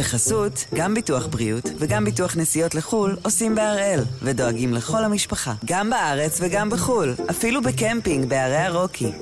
בחסות, 0.03 0.65
גם 0.75 0.95
ביטוח 0.95 1.27
בריאות 1.27 1.65
וגם 1.79 2.05
ביטוח 2.05 2.37
נסיעות 2.37 2.75
לחו"ל 2.75 3.17
עושים 3.25 3.55
בהראל, 3.55 4.01
ודואגים 4.23 4.75
לכל 4.75 5.05
המשפחה, 5.05 5.55
גם 5.65 5.91
בארץ 5.91 6.39
וגם 6.43 6.71
בחו"ל, 6.71 7.15
אפילו 7.31 7.63
בקמפינג 7.63 8.29
בערי 8.29 8.57
הרוקי. 8.57 9.13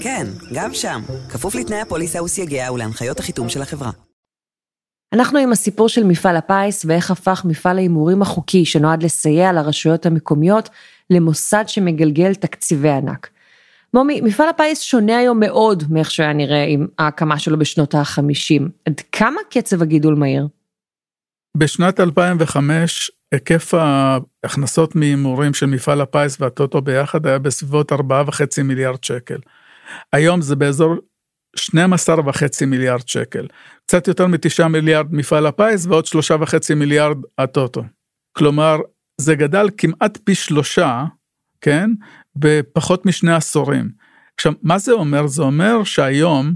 כן, 0.00 0.26
גם 0.54 0.74
שם, 0.74 1.02
כפוף 1.28 1.54
לתנאי 1.54 1.80
הפוליסה 1.80 2.22
וסייגיה 2.22 2.72
ולהנחיות 2.72 3.20
החיתום 3.20 3.48
של 3.48 3.62
החברה. 3.62 3.90
אנחנו 5.12 5.38
עם 5.38 5.52
הסיפור 5.52 5.88
של 5.88 6.04
מפעל 6.04 6.36
הפיס 6.36 6.84
ואיך 6.84 7.10
הפך 7.10 7.42
מפעל 7.44 7.78
ההימורים 7.78 8.22
החוקי 8.22 8.64
שנועד 8.64 9.02
לסייע 9.02 9.52
לרשויות 9.52 10.06
המקומיות 10.06 10.68
למוסד 11.10 11.64
שמגלגל 11.66 12.34
תקציבי 12.34 12.90
ענק. 12.90 13.30
מומי, 13.96 14.20
מפעל 14.20 14.48
הפיס 14.48 14.80
שונה 14.80 15.18
היום 15.18 15.40
מאוד 15.40 15.84
מאיך 15.90 16.10
שהיה 16.10 16.32
נראה 16.32 16.64
עם 16.64 16.86
ההקמה 16.98 17.38
שלו 17.38 17.58
בשנות 17.58 17.94
ה-50. 17.94 18.62
עד 18.86 19.00
כמה 19.12 19.40
קצב 19.50 19.82
הגידול 19.82 20.14
מהיר? 20.14 20.48
בשנת 21.56 22.00
2005 22.00 23.10
היקף 23.32 23.74
ההכנסות 23.74 24.96
מהימורים 24.96 25.54
של 25.54 25.66
מפעל 25.66 26.00
הפיס 26.00 26.40
והטוטו 26.40 26.80
ביחד 26.80 27.26
היה 27.26 27.38
בסביבות 27.38 27.92
4.5 27.92 27.98
מיליארד 28.64 29.04
שקל. 29.04 29.38
היום 30.12 30.40
זה 30.40 30.56
באזור 30.56 30.94
12.5 31.58 32.66
מיליארד 32.66 33.08
שקל. 33.08 33.46
קצת 33.86 34.08
יותר 34.08 34.26
מ-9 34.26 34.68
מיליארד 34.68 35.14
מפעל 35.14 35.46
הפיס 35.46 35.86
ועוד 35.86 36.04
3.5 36.04 36.74
מיליארד 36.76 37.16
הטוטו. 37.38 37.82
כלומר, 38.38 38.76
זה 39.20 39.34
גדל 39.34 39.68
כמעט 39.78 40.18
פי 40.24 40.34
שלושה, 40.34 41.04
כן? 41.60 41.90
בפחות 42.36 43.06
משני 43.06 43.34
עשורים. 43.34 43.90
עכשיו, 44.34 44.52
מה 44.62 44.78
זה 44.78 44.92
אומר? 44.92 45.26
זה 45.26 45.42
אומר 45.42 45.84
שהיום, 45.84 46.54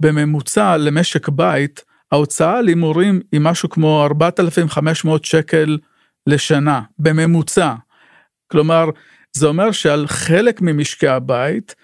בממוצע 0.00 0.76
למשק 0.76 1.28
בית, 1.28 1.84
ההוצאה 2.12 2.58
על 2.58 2.68
הימורים 2.68 3.20
היא 3.32 3.40
משהו 3.40 3.68
כמו 3.68 4.04
4,500 4.04 5.24
שקל 5.24 5.78
לשנה, 6.26 6.82
בממוצע. 6.98 7.74
כלומר, 8.52 8.90
זה 9.32 9.46
אומר 9.46 9.72
שעל 9.72 10.06
חלק 10.06 10.60
ממשקי 10.62 11.08
הבית, 11.08 11.74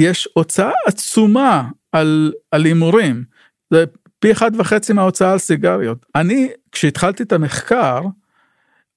יש 0.00 0.28
הוצאה 0.34 0.70
עצומה 0.86 1.68
על, 1.92 2.32
הימורים. 2.52 3.24
זה 3.72 3.84
פי 4.18 4.32
אחד 4.32 4.50
וחצי 4.58 4.92
מההוצאה 4.92 5.32
על 5.32 5.38
סיגריות. 5.38 6.06
אני, 6.14 6.48
כשהתחלתי 6.72 7.22
את 7.22 7.32
המחקר, 7.32 8.00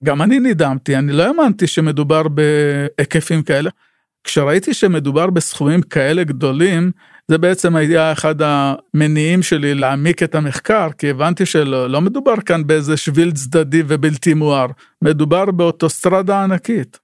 גם 0.03 0.22
אני 0.22 0.39
נדהמתי, 0.39 0.95
אני 0.98 1.12
לא 1.12 1.24
האמנתי 1.24 1.67
שמדובר 1.67 2.24
בהיקפים 2.27 3.43
כאלה. 3.43 3.69
כשראיתי 4.24 4.74
שמדובר 4.74 5.29
בסכומים 5.29 5.81
כאלה 5.81 6.24
גדולים, 6.24 6.91
זה 7.27 7.38
בעצם 7.38 7.75
היה 7.75 8.12
אחד 8.12 8.36
המניעים 8.39 9.43
שלי 9.43 9.75
להעמיק 9.75 10.24
את 10.24 10.36
המחקר, 10.36 10.88
כי 10.98 11.10
הבנתי 11.10 11.45
שלא 11.45 11.89
לא 11.89 12.01
מדובר 12.01 12.36
כאן 12.45 12.67
באיזה 12.67 12.98
שביל 12.98 13.31
צדדי 13.31 13.83
ובלתי 13.88 14.33
מואר, 14.33 14.67
מדובר 15.01 15.51
באוטוסטרדה 15.51 16.43
ענקית. 16.43 17.00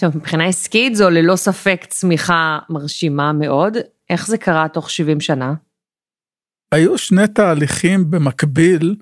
טוב, 0.00 0.16
מבחינה 0.16 0.44
עסקית 0.44 0.96
זו 0.96 1.10
ללא 1.10 1.36
ספק 1.36 1.84
צמיחה 1.88 2.58
מרשימה 2.70 3.32
מאוד. 3.32 3.76
איך 4.10 4.26
זה 4.26 4.38
קרה 4.38 4.68
תוך 4.68 4.90
70 4.90 5.20
שנה? 5.20 5.54
היו 6.72 6.98
שני 6.98 7.28
תהליכים 7.28 8.10
במקביל 8.10 8.96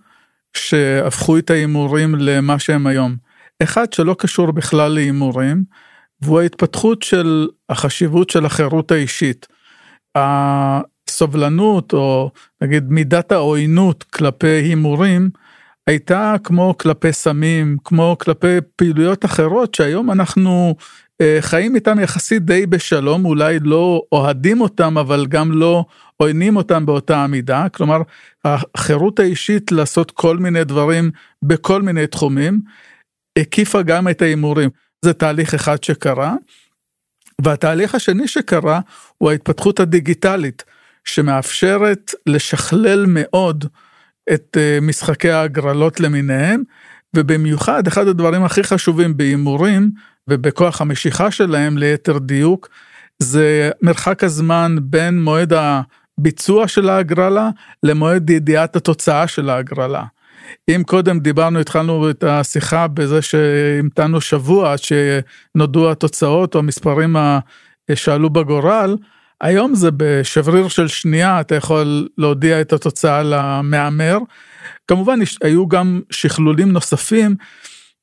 שהפכו 0.57 1.39
את 1.39 1.51
ההימורים 1.51 2.15
למה 2.15 2.59
שהם 2.59 2.87
היום. 2.87 3.17
אחד 3.63 3.93
שלא 3.93 4.17
קשור 4.19 4.53
בכלל 4.53 4.93
להימורים, 4.93 5.65
והוא 6.23 6.41
ההתפתחות 6.41 7.03
של 7.03 7.49
החשיבות 7.69 8.31
של 8.31 8.47
החירות 8.47 8.91
האישית. 8.91 9.47
הסובלנות 10.15 11.93
או 11.93 12.31
נגיד 12.63 12.85
מידת 12.89 13.33
העוינות 13.33 14.03
כלפי 14.03 14.47
הימורים 14.47 15.31
הייתה 15.87 16.35
כמו 16.45 16.75
כלפי 16.79 17.13
סמים, 17.13 17.77
כמו 17.85 18.17
כלפי 18.21 18.57
פעילויות 18.77 19.25
אחרות 19.25 19.75
שהיום 19.75 20.11
אנחנו 20.11 20.75
אה, 21.21 21.39
חיים 21.41 21.75
איתם 21.75 22.01
יחסית 22.01 22.45
די 22.45 22.67
בשלום, 22.67 23.25
אולי 23.25 23.59
לא 23.63 24.03
אוהדים 24.13 24.61
אותם 24.61 24.99
אבל 24.99 25.27
גם 25.27 25.53
לא 25.53 25.85
עוינים 26.23 26.57
אותם 26.57 26.87
באותה 26.87 27.25
המידה, 27.25 27.69
כלומר 27.69 28.02
החירות 28.45 29.19
האישית 29.19 29.73
לעשות 29.73 30.11
כל 30.11 30.37
מיני 30.37 30.64
דברים 30.64 31.11
בכל 31.43 31.83
מיני 31.83 32.07
תחומים, 32.07 32.61
הקיפה 33.38 33.83
גם 33.83 34.09
את 34.09 34.23
ההימורים. 34.23 34.71
זה 35.05 35.12
תהליך 35.12 35.55
אחד 35.55 35.85
שקרה. 35.85 36.35
והתהליך 37.45 37.95
השני 37.95 38.29
שקרה 38.29 38.81
הוא 39.19 39.31
ההתפתחות 39.31 39.81
הדיגיטלית 39.81 40.64
שמאפשרת 41.05 42.14
לשכלל 42.26 43.05
מאוד 43.09 43.64
את 44.33 44.57
אה, 44.61 44.79
משחקי 44.83 45.31
ההגרלות 45.31 46.00
למיניהם 46.00 46.62
ובמיוחד 47.17 47.87
אחד 47.87 48.09
הדברים 48.09 48.45
הכי 48.45 48.62
חשובים 48.62 49.17
בהימורים 49.17 49.91
ובכוח 50.29 50.81
המשיכה 50.81 51.31
שלהם 51.31 51.79
ליתר 51.79 52.19
דיוק, 52.19 52.69
זה 53.19 53.71
מרחק 53.83 54.25
הזמן 54.25 54.76
בין 54.83 55.23
מועד 55.23 55.52
הביצוע 56.23 56.69
של 56.69 56.88
ההגרלה 56.88 57.50
למועד 57.83 58.31
ידיעת 58.31 58.76
התוצאה 58.76 59.29
של 59.29 59.50
ההגרלה. 59.50 60.05
אם 60.69 60.83
קודם 60.87 61.19
דיברנו, 61.19 61.59
התחלנו 61.59 62.11
את 62.11 62.25
השיחה 62.25 62.87
בזה 62.88 63.23
שהמתנו 63.23 64.21
שבוע 64.21 64.73
עד 64.73 64.79
שנודעו 64.79 65.91
התוצאות 65.91 66.55
או 66.55 66.61
המספרים 66.61 67.17
שעלו 67.95 68.31
בגורל, 68.31 68.97
היום 69.41 69.75
זה 69.75 69.91
בשבריר 69.97 70.69
של 70.69 70.88
שנייה 70.88 71.41
אתה 71.41 71.55
יכול 71.55 72.09
להודיע 72.19 72.61
את 72.61 72.73
התוצאה 72.73 73.23
למהמר. 73.23 74.19
כמובן 74.88 75.19
היו 75.43 75.69
גם 75.69 76.00
שכלולים 76.11 76.73
נוספים, 76.73 77.35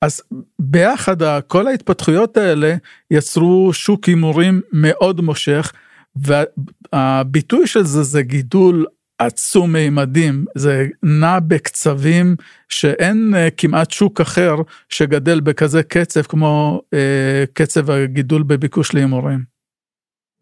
אז 0.01 0.21
ביחד 0.59 1.41
כל 1.47 1.67
ההתפתחויות 1.67 2.37
האלה 2.37 2.75
יצרו 3.11 3.73
שוק 3.73 4.05
הימורים 4.05 4.61
מאוד 4.71 5.21
מושך, 5.21 5.71
והביטוי 6.23 7.67
של 7.67 7.83
זה 7.83 8.03
זה 8.03 8.21
גידול 8.21 8.85
עצום 9.19 9.73
מימדים, 9.73 10.45
זה 10.55 10.87
נע 11.03 11.39
בקצבים 11.39 12.35
שאין 12.69 13.33
uh, 13.33 13.51
כמעט 13.57 13.91
שוק 13.91 14.21
אחר 14.21 14.55
שגדל 14.89 15.39
בכזה 15.39 15.83
קצב 15.83 16.21
כמו 16.21 16.81
uh, 16.85 16.97
קצב 17.53 17.91
הגידול 17.91 18.43
בביקוש 18.43 18.93
להימורים. 18.93 19.43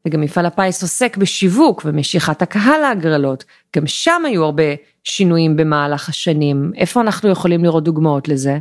וגם 0.07 0.22
מפעל 0.22 0.46
הפיס 0.46 0.81
עוסק 0.81 1.17
בשיווק 1.17 1.81
ומשיכת 1.86 2.41
הקהל 2.41 2.81
להגרלות, 2.81 3.46
גם 3.75 3.88
שם 3.88 4.22
היו 4.25 4.43
הרבה 4.43 4.63
שינויים 5.03 5.55
במהלך 5.57 6.10
השנים, 6.10 6.72
איפה 6.75 7.01
אנחנו 7.01 7.29
יכולים 7.29 7.63
לראות 7.63 7.84
דוגמאות 7.84 8.27
לזה? 8.27 8.60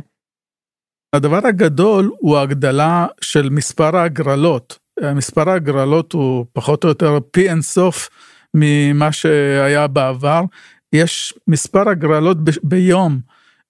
הדבר 1.15 1.47
הגדול 1.47 2.11
הוא 2.19 2.37
הגדלה 2.37 3.07
של 3.21 3.49
מספר 3.49 3.97
ההגרלות. 3.97 4.86
מספר 5.15 5.49
ההגרלות 5.49 6.13
הוא 6.13 6.45
פחות 6.53 6.83
או 6.83 6.89
יותר 6.89 7.17
פי 7.31 7.49
אינסוף 7.49 8.09
ממה 8.53 9.11
שהיה 9.11 9.87
בעבר. 9.87 10.41
יש 10.93 11.33
מספר 11.47 11.89
הגרלות 11.89 12.43
ב- 12.43 12.51
ביום, 12.63 13.19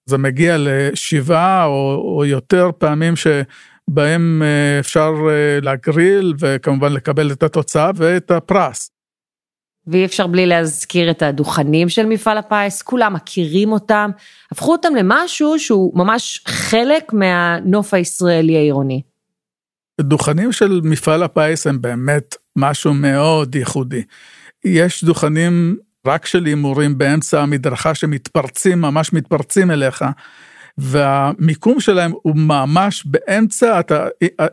זה 0.06 0.18
מגיע 0.18 0.56
לשבעה 0.58 1.64
או, 1.64 2.14
או 2.16 2.24
יותר 2.24 2.70
פעמים 2.78 3.14
שבהם 3.16 4.42
אה, 4.44 4.78
אפשר 4.80 5.12
אה, 5.30 5.60
להגריל 5.62 6.34
וכמובן 6.38 6.92
לקבל 6.92 7.32
את 7.32 7.42
התוצאה 7.42 7.90
ואת 7.96 8.30
הפרס. 8.30 8.90
ואי 9.86 10.04
אפשר 10.04 10.26
בלי 10.26 10.46
להזכיר 10.46 11.10
את 11.10 11.22
הדוכנים 11.22 11.88
של 11.88 12.06
מפעל 12.06 12.38
הפיס, 12.38 12.82
כולם 12.82 13.14
מכירים 13.14 13.72
אותם, 13.72 14.10
הפכו 14.52 14.72
אותם 14.72 14.94
למשהו 14.94 15.58
שהוא 15.58 15.98
ממש 15.98 16.42
חלק 16.46 17.12
מהנוף 17.12 17.94
הישראלי 17.94 18.56
העירוני. 18.56 19.02
דוכנים 20.00 20.52
של 20.52 20.80
מפעל 20.84 21.22
הפיס 21.22 21.66
הם 21.66 21.80
באמת 21.80 22.36
משהו 22.56 22.94
מאוד 22.94 23.54
ייחודי. 23.54 24.02
יש 24.64 25.04
דוכנים 25.04 25.76
רק 26.06 26.26
של 26.26 26.44
הימורים 26.44 26.98
באמצע 26.98 27.42
המדרכה 27.42 27.94
שמתפרצים, 27.94 28.80
ממש 28.80 29.12
מתפרצים 29.12 29.70
אליך, 29.70 30.04
והמיקום 30.78 31.80
שלהם 31.80 32.12
הוא 32.22 32.36
ממש 32.36 33.06
באמצע, 33.06 33.80
אתה, 33.80 34.06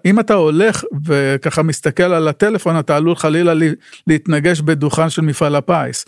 אם 0.05 0.19
אתה 0.19 0.33
הולך 0.33 0.83
וככה 1.05 1.63
מסתכל 1.63 2.03
על 2.03 2.27
הטלפון, 2.27 2.79
אתה 2.79 2.95
עלול 2.95 3.15
חלילה 3.15 3.53
להתנגש 4.07 4.61
בדוכן 4.61 5.09
של 5.09 5.21
מפעל 5.21 5.55
הפיס. 5.55 6.05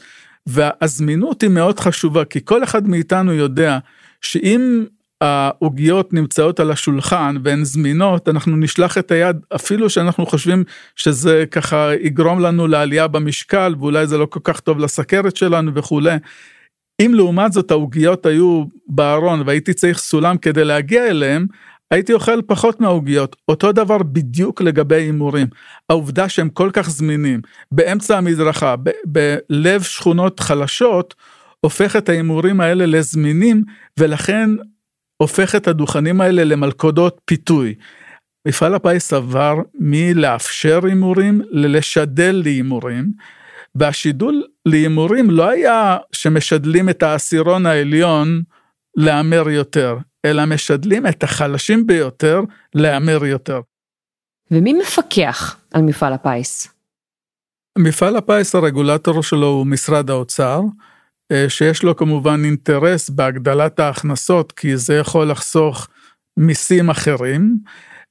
והזמינות 0.48 1.42
היא 1.42 1.50
מאוד 1.50 1.80
חשובה, 1.80 2.26
כי 2.26 2.40
כל 2.46 2.64
אחד 2.64 2.88
מאיתנו 2.88 3.34
יודע 3.34 3.78
שאם 4.22 4.86
העוגיות 5.22 6.14
נמצאות 6.14 6.60
על 6.60 6.72
השולחן 6.72 7.36
והן 7.44 7.64
זמינות, 7.64 8.30
אנחנו 8.30 8.58
נשלח 8.58 8.98
את 8.98 9.12
היד 9.12 9.38
אפילו 9.56 9.90
שאנחנו 9.90 10.26
חושבים 10.26 10.64
שזה 10.96 11.46
ככה 11.52 11.90
יגרום 12.02 12.40
לנו 12.40 12.68
לעלייה 12.68 13.08
במשקל 13.08 13.76
ואולי 13.80 14.08
זה 14.08 14.18
לא 14.18 14.26
כל 14.26 14.40
כך 14.44 14.60
טוב 14.60 14.80
לסכרת 14.80 15.36
שלנו 15.36 15.72
וכולי. 15.76 16.18
אם 17.02 17.12
לעומת 17.16 17.54
זאת 17.54 17.72
העוגיות 17.72 18.26
היו 18.26 18.64
בארון 18.88 19.44
והייתי 19.46 19.74
צריך 19.74 19.98
סולם 19.98 20.38
כדי 20.38 20.66
להגיע 20.66 21.08
אליהם, 21.08 21.48
הייתי 21.92 22.14
אוכל 22.14 22.42
פחות 22.42 22.82
מהעוגיות. 22.82 23.36
אותו 23.48 23.72
דבר 23.72 23.98
בדיוק 23.98 24.62
לגבי 24.62 24.96
הימורים. 24.96 25.48
העובדה 25.90 26.30
שהם 26.30 26.50
כל 26.50 26.70
כך 26.74 26.90
זמינים, 26.90 27.42
באמצע 27.72 28.18
המדרכה, 28.18 28.76
בלב 29.06 29.82
שכונות 29.82 30.40
חלשות, 30.40 31.16
הופך 31.60 31.96
את 31.96 32.10
ההימורים 32.10 32.62
האלה 32.62 32.86
לזמינים, 32.86 33.64
ולכן 34.00 34.50
הופך 35.18 35.56
את 35.56 35.68
הדוכנים 35.68 36.22
האלה 36.22 36.44
למלכודות 36.44 37.22
פיתוי. 37.26 37.76
מפעל 38.48 38.76
הפיס 38.76 39.14
עבר 39.14 39.56
מלאפשר 39.80 40.80
הימורים 40.86 41.42
ללשדל 41.52 42.42
להימורים. 42.44 43.12
והשידול 43.76 44.44
להימורים 44.66 45.30
לא 45.30 45.50
היה 45.50 45.98
שמשדלים 46.12 46.90
את 46.90 47.04
העשירון 47.04 47.66
העליון 47.66 48.42
להמר 48.96 49.50
יותר, 49.50 49.98
אלא 50.26 50.46
משדלים 50.46 51.08
את 51.08 51.24
החלשים 51.24 51.88
ביותר 51.88 52.42
להמר 52.76 53.26
יותר. 53.26 53.62
ומי 54.52 54.74
מפקח 54.74 55.58
על 55.74 55.82
מפעל 55.82 56.14
הפיס? 56.14 56.68
מפעל 57.78 58.16
הפיס 58.16 58.56
הרגולטור 58.56 59.24
שלו 59.24 59.48
הוא 59.48 59.68
משרד 59.68 60.10
האוצר, 60.10 60.62
שיש 61.48 61.84
לו 61.84 61.96
כמובן 61.96 62.42
אינטרס 62.46 63.10
בהגדלת 63.10 63.80
ההכנסות, 63.80 64.52
כי 64.52 64.78
זה 64.78 64.96
יכול 64.96 65.32
לחסוך 65.32 65.88
מיסים 66.38 66.90
אחרים. 66.90 67.58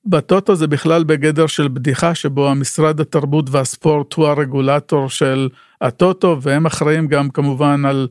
בטוטו 0.07 0.57
זה 0.57 0.66
בכלל 0.66 1.05
בגדר 1.05 1.46
של 1.46 1.68
בדיחה 1.68 2.14
שבו 2.14 2.48
המשרד 2.48 3.00
התרבות 3.00 3.50
והספורט 3.50 4.14
הוא 4.14 4.26
הרגולטור 4.26 5.09
של 5.09 5.48
הטוטו 5.81 6.38
והם 6.42 6.66
אחראים 6.66 7.07
גם 7.07 7.31
כמובן 7.31 7.85
על 7.85 8.09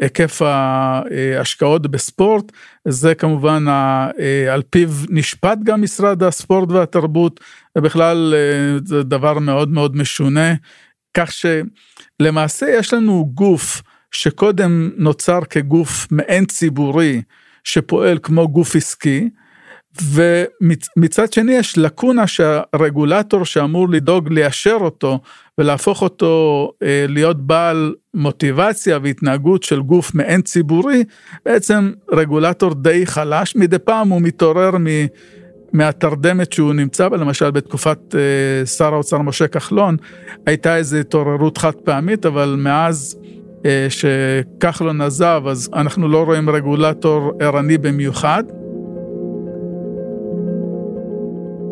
היקף 0.00 0.42
ההשקעות 0.42 1.86
בספורט 1.86 2.52
זה 2.88 3.14
כמובן 3.14 3.64
על 4.50 4.62
פיו 4.70 4.88
נשפט 5.08 5.58
גם 5.64 5.82
משרד 5.82 6.22
הספורט 6.22 6.70
והתרבות 6.70 7.40
ובכלל 7.78 8.34
אה, 8.36 8.78
זה 8.84 9.02
דבר 9.02 9.38
מאוד 9.38 9.68
מאוד 9.68 9.96
משונה 9.96 10.54
כך 11.16 11.30
שלמעשה 11.32 12.66
יש 12.78 12.94
לנו 12.94 13.30
גוף 13.34 13.82
שקודם 14.14 14.90
נוצר 14.96 15.40
כגוף 15.50 16.06
מעין 16.10 16.44
ציבורי 16.46 17.22
שפועל 17.64 18.18
כמו 18.22 18.48
גוף 18.48 18.76
עסקי 18.76 19.28
ומצד 20.02 21.32
שני 21.32 21.52
יש 21.52 21.78
לקונה 21.78 22.26
שהרגולטור 22.26 23.44
שאמור 23.44 23.88
לדאוג 23.88 24.32
ליישר 24.32 24.76
אותו 24.80 25.20
ולהפוך 25.58 26.02
אותו 26.02 26.70
אה, 26.82 27.04
להיות 27.08 27.46
בעל 27.46 27.94
מוטיבציה 28.14 28.98
והתנהגות 29.02 29.62
של 29.62 29.80
גוף 29.80 30.14
מעין 30.14 30.42
ציבורי, 30.42 31.04
בעצם 31.46 31.92
רגולטור 32.12 32.74
די 32.74 33.06
חלש, 33.06 33.56
מדי 33.56 33.78
פעם 33.78 34.08
הוא 34.08 34.22
מתעורר 34.22 34.70
מ... 34.78 34.86
מהתרדמת 35.72 36.52
שהוא 36.52 36.74
נמצא 36.74 37.08
בה, 37.08 37.16
למשל 37.16 37.50
בתקופת 37.50 38.14
אה, 38.14 38.66
שר 38.66 38.94
האוצר 38.94 39.18
משה 39.18 39.48
כחלון, 39.48 39.96
הייתה 40.46 40.76
איזו 40.76 40.96
התעוררות 40.96 41.58
חד 41.58 41.74
פעמית, 41.74 42.26
אבל 42.26 42.56
מאז 42.58 43.18
שכחלון 43.88 45.00
עזב, 45.00 45.42
אז 45.46 45.70
אנחנו 45.74 46.08
לא 46.08 46.22
רואים 46.22 46.50
רגולטור 46.50 47.32
ערני 47.40 47.78
במיוחד. 47.78 48.44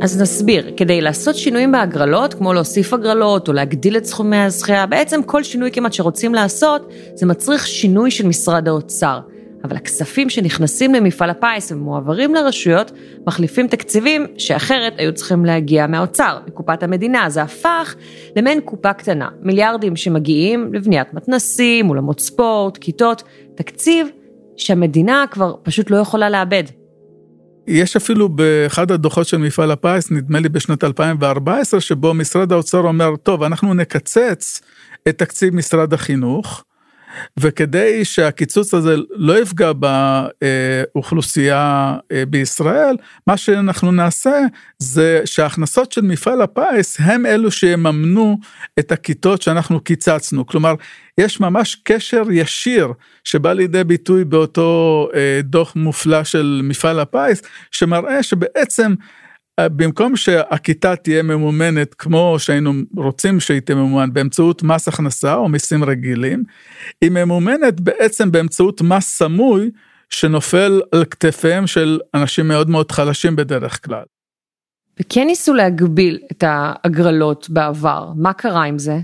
אז 0.02 0.20
נסביר, 0.20 0.72
כדי 0.76 1.00
לעשות 1.00 1.36
שינויים 1.36 1.72
בהגרלות, 1.72 2.34
כמו 2.34 2.52
להוסיף 2.52 2.92
הגרלות 2.92 3.48
או 3.48 3.52
להגדיל 3.52 3.96
את 3.96 4.04
סכומי 4.04 4.36
הזכייה, 4.36 4.86
בעצם 4.86 5.22
כל 5.22 5.42
שינוי 5.42 5.70
כמעט 5.72 5.92
שרוצים 5.92 6.34
לעשות, 6.34 6.92
זה 7.14 7.26
מצריך 7.26 7.66
שינוי 7.66 8.10
של 8.10 8.26
משרד 8.26 8.68
האוצר. 8.68 9.20
אבל 9.64 9.76
הכספים 9.76 10.30
שנכנסים 10.30 10.94
למפעל 10.94 11.30
הפיס 11.30 11.72
ומועברים 11.72 12.34
לרשויות, 12.34 12.92
מחליפים 13.26 13.68
תקציבים 13.68 14.26
שאחרת 14.38 14.92
היו 14.98 15.14
צריכים 15.14 15.44
להגיע 15.44 15.86
מהאוצר, 15.86 16.38
מקופת 16.46 16.82
המדינה. 16.82 17.30
זה 17.30 17.42
הפך 17.42 17.94
למעין 18.36 18.60
קופה 18.60 18.92
קטנה, 18.92 19.28
מיליארדים 19.40 19.96
שמגיעים 19.96 20.74
לבניית 20.74 21.14
מתנסים, 21.14 21.88
אולמות 21.88 22.20
ספורט, 22.20 22.78
כיתות, 22.78 23.22
תקציב 23.54 24.08
שהמדינה 24.56 25.24
כבר 25.30 25.54
פשוט 25.62 25.90
לא 25.90 25.96
יכולה 25.96 26.30
לאבד. 26.30 26.64
יש 27.66 27.96
אפילו 27.96 28.28
באחד 28.28 28.90
הדוחות 28.90 29.26
של 29.26 29.36
מפעל 29.36 29.70
הפיס, 29.70 30.10
נדמה 30.10 30.40
לי 30.40 30.48
בשנת 30.48 30.84
2014, 30.84 31.80
שבו 31.80 32.14
משרד 32.14 32.52
האוצר 32.52 32.78
אומר, 32.78 33.16
טוב, 33.16 33.42
אנחנו 33.42 33.74
נקצץ 33.74 34.60
את 35.08 35.18
תקציב 35.18 35.54
משרד 35.54 35.92
החינוך, 35.92 36.64
וכדי 37.36 38.04
שהקיצוץ 38.04 38.74
הזה 38.74 38.96
לא 39.10 39.38
יפגע 39.38 39.72
באוכלוסייה 40.92 41.94
אה, 42.12 42.26
בישראל, 42.26 42.96
מה 43.26 43.36
שאנחנו 43.36 43.92
נעשה 43.92 44.40
זה 44.78 45.20
שההכנסות 45.24 45.92
של 45.92 46.00
מפעל 46.00 46.42
הפיס 46.42 46.96
הם 47.00 47.26
אלו 47.26 47.50
שיממנו 47.50 48.38
את 48.78 48.92
הכיתות 48.92 49.42
שאנחנו 49.42 49.80
קיצצנו. 49.80 50.46
כלומר, 50.46 50.74
יש 51.18 51.40
ממש 51.40 51.74
קשר 51.74 52.22
ישיר 52.30 52.88
שבא 53.24 53.52
לידי 53.52 53.84
ביטוי 53.84 54.24
באותו 54.24 55.08
אה, 55.14 55.40
דוח 55.42 55.76
מופלא 55.76 56.24
של 56.24 56.60
מפעל 56.64 57.00
הפיס, 57.00 57.42
שמראה 57.70 58.22
שבעצם 58.22 58.94
במקום 59.60 60.16
שהכיתה 60.16 60.96
תהיה 60.96 61.22
ממומנת 61.22 61.94
כמו 61.94 62.36
שהיינו 62.38 62.72
רוצים 62.96 63.40
שהיא 63.40 63.60
תהיה 63.60 63.76
ממומן 63.76 64.12
באמצעות 64.12 64.62
מס 64.62 64.88
הכנסה 64.88 65.34
או 65.34 65.48
מיסים 65.48 65.84
רגילים, 65.84 66.44
היא 67.00 67.10
ממומנת 67.10 67.80
בעצם 67.80 68.32
באמצעות 68.32 68.82
מס 68.82 69.04
סמוי 69.06 69.70
שנופל 70.10 70.80
על 70.92 71.04
כתפיהם 71.04 71.66
של 71.66 72.00
אנשים 72.14 72.48
מאוד 72.48 72.70
מאוד 72.70 72.92
חלשים 72.92 73.36
בדרך 73.36 73.84
כלל. 73.84 74.02
וכן 75.00 75.26
ניסו 75.26 75.54
להגביל 75.54 76.18
את 76.32 76.44
ההגרלות 76.46 77.50
בעבר, 77.50 78.12
מה 78.16 78.32
קרה 78.32 78.64
עם 78.64 78.78
זה? 78.78 78.98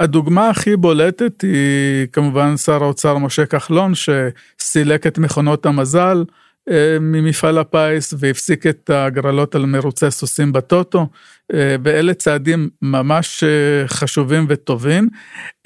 הדוגמה 0.00 0.50
הכי 0.50 0.76
בולטת 0.76 1.42
היא 1.42 2.06
כמובן 2.12 2.56
שר 2.56 2.84
האוצר 2.84 3.18
משה 3.18 3.46
כחלון 3.46 3.92
שסילק 3.94 5.06
את 5.06 5.18
מכונות 5.18 5.66
המזל. 5.66 6.24
אה, 6.70 6.96
ממפעל 7.00 7.58
הפיס 7.58 8.14
והפסיק 8.18 8.66
את 8.66 8.90
ההגרלות 8.90 9.54
על 9.54 9.66
מרוצי 9.66 10.10
סוסים 10.10 10.52
בטוטו, 10.52 11.08
אה, 11.54 11.76
ואלה 11.84 12.14
צעדים 12.14 12.70
ממש 12.82 13.44
אה, 13.44 13.88
חשובים 13.88 14.46
וטובים, 14.48 15.08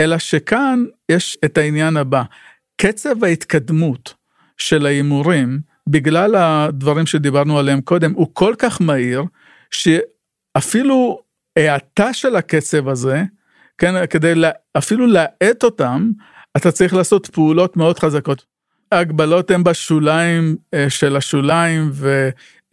אלא 0.01 0.19
שכאן 0.19 0.85
יש 1.09 1.39
את 1.45 1.59
העניין 1.59 1.97
הבא, 1.97 2.23
קצב 2.81 3.25
ההתקדמות 3.25 4.15
של 4.57 4.87
ההימורים, 4.87 5.61
בגלל 5.89 6.37
הדברים 6.37 7.07
שדיברנו 7.07 7.59
עליהם 7.59 7.81
קודם, 7.81 8.13
הוא 8.13 8.29
כל 8.33 8.55
כך 8.59 8.81
מהיר, 8.81 9.25
שאפילו 9.71 11.23
האטה 11.57 12.13
של 12.13 12.37
הקצב 12.37 12.89
הזה, 12.89 13.23
כן, 13.79 14.07
כדי 14.07 14.35
לה, 14.35 14.51
אפילו 14.79 15.07
להאט 15.07 15.65
אותם, 15.65 16.11
אתה 16.57 16.73
צריך 16.73 16.95
לעשות 16.95 17.27
פעולות 17.27 17.77
מאוד 17.77 17.99
חזקות. 17.99 18.58
ההגבלות 18.93 19.51
הן 19.51 19.65
בשוליים 19.65 20.57
אה, 20.75 20.91
של 20.91 21.17
השוליים 21.17 21.91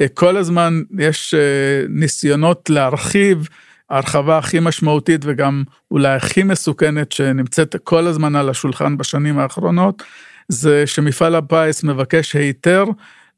וכל 0.02 0.38
הזמן 0.38 0.82
יש 1.00 1.34
אה, 1.34 1.86
ניסיונות 1.90 2.70
להרחיב. 2.70 3.48
ההרחבה 3.90 4.38
הכי 4.38 4.60
משמעותית 4.60 5.22
וגם 5.24 5.64
אולי 5.92 6.16
הכי 6.16 6.44
מסוכנת 6.44 7.12
שנמצאת 7.12 7.76
כל 7.84 8.08
הזמן 8.08 8.36
על 8.36 8.50
השולחן 8.50 8.98
בשנים 8.98 9.40
האחרונות 9.40 10.04
זה 10.50 10.88
שמפעל 10.88 11.36
הפיס 11.36 11.84
מבקש 11.84 12.36
היתר 12.36 12.84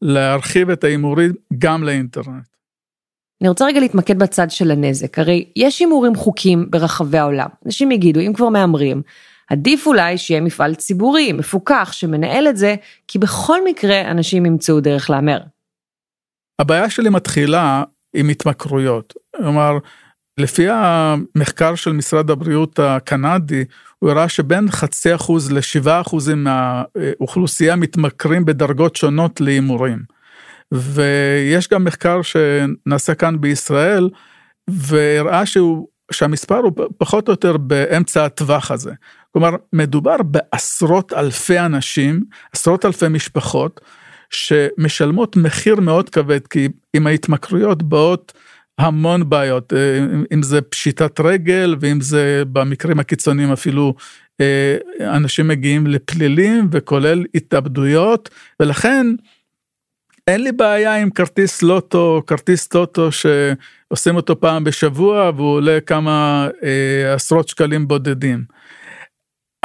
להרחיב 0.01 0.69
את 0.69 0.83
ההימורים 0.83 1.33
גם 1.57 1.83
לאינטרנט. 1.83 2.47
אני 3.41 3.49
רוצה 3.49 3.65
רגע 3.65 3.79
להתמקד 3.79 4.19
בצד 4.19 4.51
של 4.51 4.71
הנזק, 4.71 5.19
הרי 5.19 5.45
יש 5.55 5.79
הימורים 5.79 6.15
חוקיים 6.15 6.71
ברחבי 6.71 7.17
העולם. 7.17 7.47
אנשים 7.65 7.91
יגידו, 7.91 8.19
אם 8.19 8.33
כבר 8.33 8.49
מהמרים, 8.49 9.01
עדיף 9.47 9.87
אולי 9.87 10.17
שיהיה 10.17 10.41
מפעל 10.41 10.75
ציבורי, 10.75 11.33
מפוקח, 11.33 11.89
שמנהל 11.91 12.47
את 12.47 12.57
זה, 12.57 12.75
כי 13.07 13.19
בכל 13.19 13.65
מקרה 13.65 14.11
אנשים 14.11 14.45
ימצאו 14.45 14.79
דרך 14.79 15.09
להמר. 15.09 15.39
הבעיה 16.59 16.89
שלי 16.89 17.09
מתחילה 17.09 17.83
עם 18.15 18.29
התמכרויות. 18.29 19.13
כלומר, 19.35 19.77
לפי 20.37 20.67
המחקר 20.69 21.75
של 21.75 21.93
משרד 21.93 22.29
הבריאות 22.29 22.79
הקנדי, 22.79 23.65
הוא 23.99 24.09
הראה 24.09 24.29
שבין 24.29 24.71
חצי 24.71 25.15
אחוז 25.15 25.51
לשבעה 25.51 26.01
אחוזים 26.01 26.43
מהאוכלוסייה 26.43 27.75
מתמכרים 27.75 28.45
בדרגות 28.45 28.95
שונות 28.95 29.41
להימורים. 29.41 29.99
ויש 30.73 31.69
גם 31.69 31.83
מחקר 31.83 32.21
שנעשה 32.21 33.15
כאן 33.15 33.41
בישראל, 33.41 34.09
והראה 34.69 35.45
שהוא, 35.45 35.87
שהמספר 36.11 36.57
הוא 36.57 36.71
פחות 36.97 37.27
או 37.27 37.33
יותר 37.33 37.57
באמצע 37.57 38.25
הטווח 38.25 38.71
הזה. 38.71 38.91
כלומר, 39.37 39.55
מדובר 39.73 40.15
בעשרות 40.23 41.13
אלפי 41.13 41.59
אנשים, 41.59 42.23
עשרות 42.53 42.85
אלפי 42.85 43.07
משפחות, 43.07 43.81
שמשלמות 44.29 45.35
מחיר 45.35 45.75
מאוד 45.75 46.09
כבד, 46.09 46.47
כי 46.47 46.67
עם 46.93 47.07
ההתמכרויות 47.07 47.83
באות 47.83 48.33
המון 48.77 49.29
בעיות, 49.29 49.73
אה, 49.73 49.99
אם 50.33 50.43
זה 50.43 50.61
פשיטת 50.61 51.19
רגל, 51.19 51.75
ואם 51.79 52.01
זה 52.01 52.43
במקרים 52.51 52.99
הקיצוניים 52.99 53.51
אפילו 53.51 53.95
אה, 54.41 54.77
אנשים 55.01 55.47
מגיעים 55.47 55.87
לפלילים, 55.87 56.67
וכולל 56.71 57.25
התאבדויות, 57.35 58.29
ולכן 58.59 59.07
אין 60.27 60.43
לי 60.43 60.51
בעיה 60.51 60.95
עם 60.95 61.09
כרטיס 61.09 61.61
לוטו, 61.61 62.21
כרטיס 62.27 62.67
טוטו 62.67 63.09
שעושים 63.11 64.15
אותו 64.15 64.39
פעם 64.39 64.63
בשבוע 64.63 65.31
והוא 65.35 65.53
עולה 65.53 65.79
כמה 65.85 66.47
אה, 66.63 67.13
עשרות 67.13 67.47
שקלים 67.47 67.87
בודדים. 67.87 68.57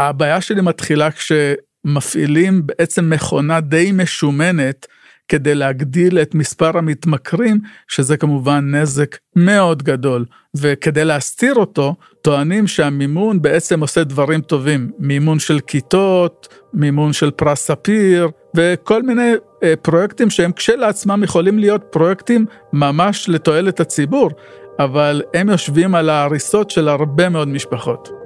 הבעיה 0.08 0.40
שלי 0.40 0.60
מתחילה 0.60 1.08
כשמפעילים 1.10 2.66
בעצם 2.66 3.10
מכונה 3.10 3.60
די 3.60 3.92
משומנת 3.92 4.86
כדי 5.28 5.54
להגדיל 5.54 6.18
את 6.18 6.34
מספר 6.34 6.78
המתמכרים, 6.78 7.58
שזה 7.88 8.16
כמובן 8.16 8.74
נזק 8.74 9.16
מאוד 9.36 9.82
גדול. 9.82 10.24
וכדי 10.56 11.04
להסתיר 11.04 11.54
אותו, 11.54 11.94
טוענים 12.22 12.66
שהמימון 12.66 13.42
בעצם 13.42 13.80
עושה 13.80 14.04
דברים 14.04 14.40
טובים. 14.40 14.90
מימון 14.98 15.38
של 15.38 15.60
כיתות, 15.60 16.48
מימון 16.74 17.12
של 17.12 17.30
פרס 17.30 17.66
ספיר, 17.66 18.28
וכל 18.56 19.02
מיני 19.02 19.32
אה, 19.62 19.74
פרויקטים 19.82 20.30
שהם 20.30 20.52
כשלעצמם 20.52 21.24
יכולים 21.24 21.58
להיות 21.58 21.82
פרויקטים 21.90 22.46
ממש 22.72 23.28
לתועלת 23.28 23.80
הציבור, 23.80 24.30
אבל 24.78 25.22
הם 25.34 25.48
יושבים 25.48 25.94
על 25.94 26.08
ההריסות 26.10 26.70
של 26.70 26.88
הרבה 26.88 27.28
מאוד 27.28 27.48
משפחות. 27.48 28.21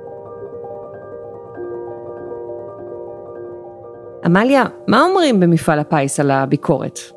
עמליה, 4.27 4.65
מה 4.89 5.03
אומרים 5.03 5.41
במפעל 5.41 5.79
הפיס 5.79 6.21
על 6.21 6.31
הביקורת? 6.31 7.16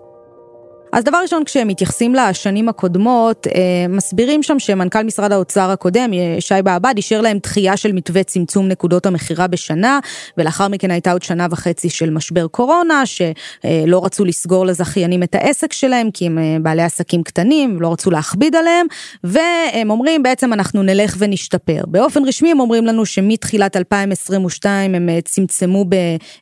אז 0.92 1.04
דבר 1.04 1.18
ראשון, 1.22 1.44
כשהם 1.44 1.68
מתייחסים 1.68 2.16
לשנים 2.16 2.70
הקודמות, 2.70 3.48
אה, 3.48 3.86
מסבירים 3.90 4.44
שם 4.44 4.60
שמנכ"ל 4.60 5.04
משרד 5.04 5.32
האוצר 5.32 5.72
הקודם, 5.72 6.14
אה, 6.14 6.36
שי 6.40 6.54
בעבד, 6.64 6.94
אישר 6.98 7.22
להם 7.22 7.38
דחייה 7.44 7.78
של 7.78 7.92
מתווה 7.92 8.24
צמצום 8.24 8.68
נקודות 8.68 9.06
המכירה 9.06 9.48
בשנה, 9.48 10.00
ולאחר 10.38 10.68
מכן 10.68 10.92
הייתה 10.92 11.12
עוד 11.12 11.24
שנה 11.24 11.48
וחצי 11.52 11.90
של 11.90 12.10
משבר 12.10 12.48
קורונה, 12.48 13.04
שלא 13.06 14.06
רצו 14.06 14.26
לסגור 14.26 14.66
לזכיינים 14.66 15.24
את 15.24 15.36
העסק 15.36 15.74
שלהם, 15.74 16.12
כי 16.12 16.26
הם 16.26 16.38
אה, 16.38 16.58
בעלי 16.62 16.84
עסקים 16.84 17.24
קטנים, 17.24 17.82
לא 17.82 17.92
רצו 17.92 18.12
להכביד 18.12 18.56
עליהם, 18.56 18.86
והם 19.24 19.90
אומרים 19.90 20.24
בעצם 20.24 20.54
אנחנו 20.54 20.84
נלך 20.84 21.16
ונשתפר. 21.20 21.82
באופן 21.88 22.26
רשמי 22.26 22.52
הם 22.52 22.60
אומרים 22.60 22.86
לנו 22.86 23.06
שמתחילת 23.06 23.78
2022 23.78 24.96
הם 24.96 25.10
צמצמו 25.26 25.86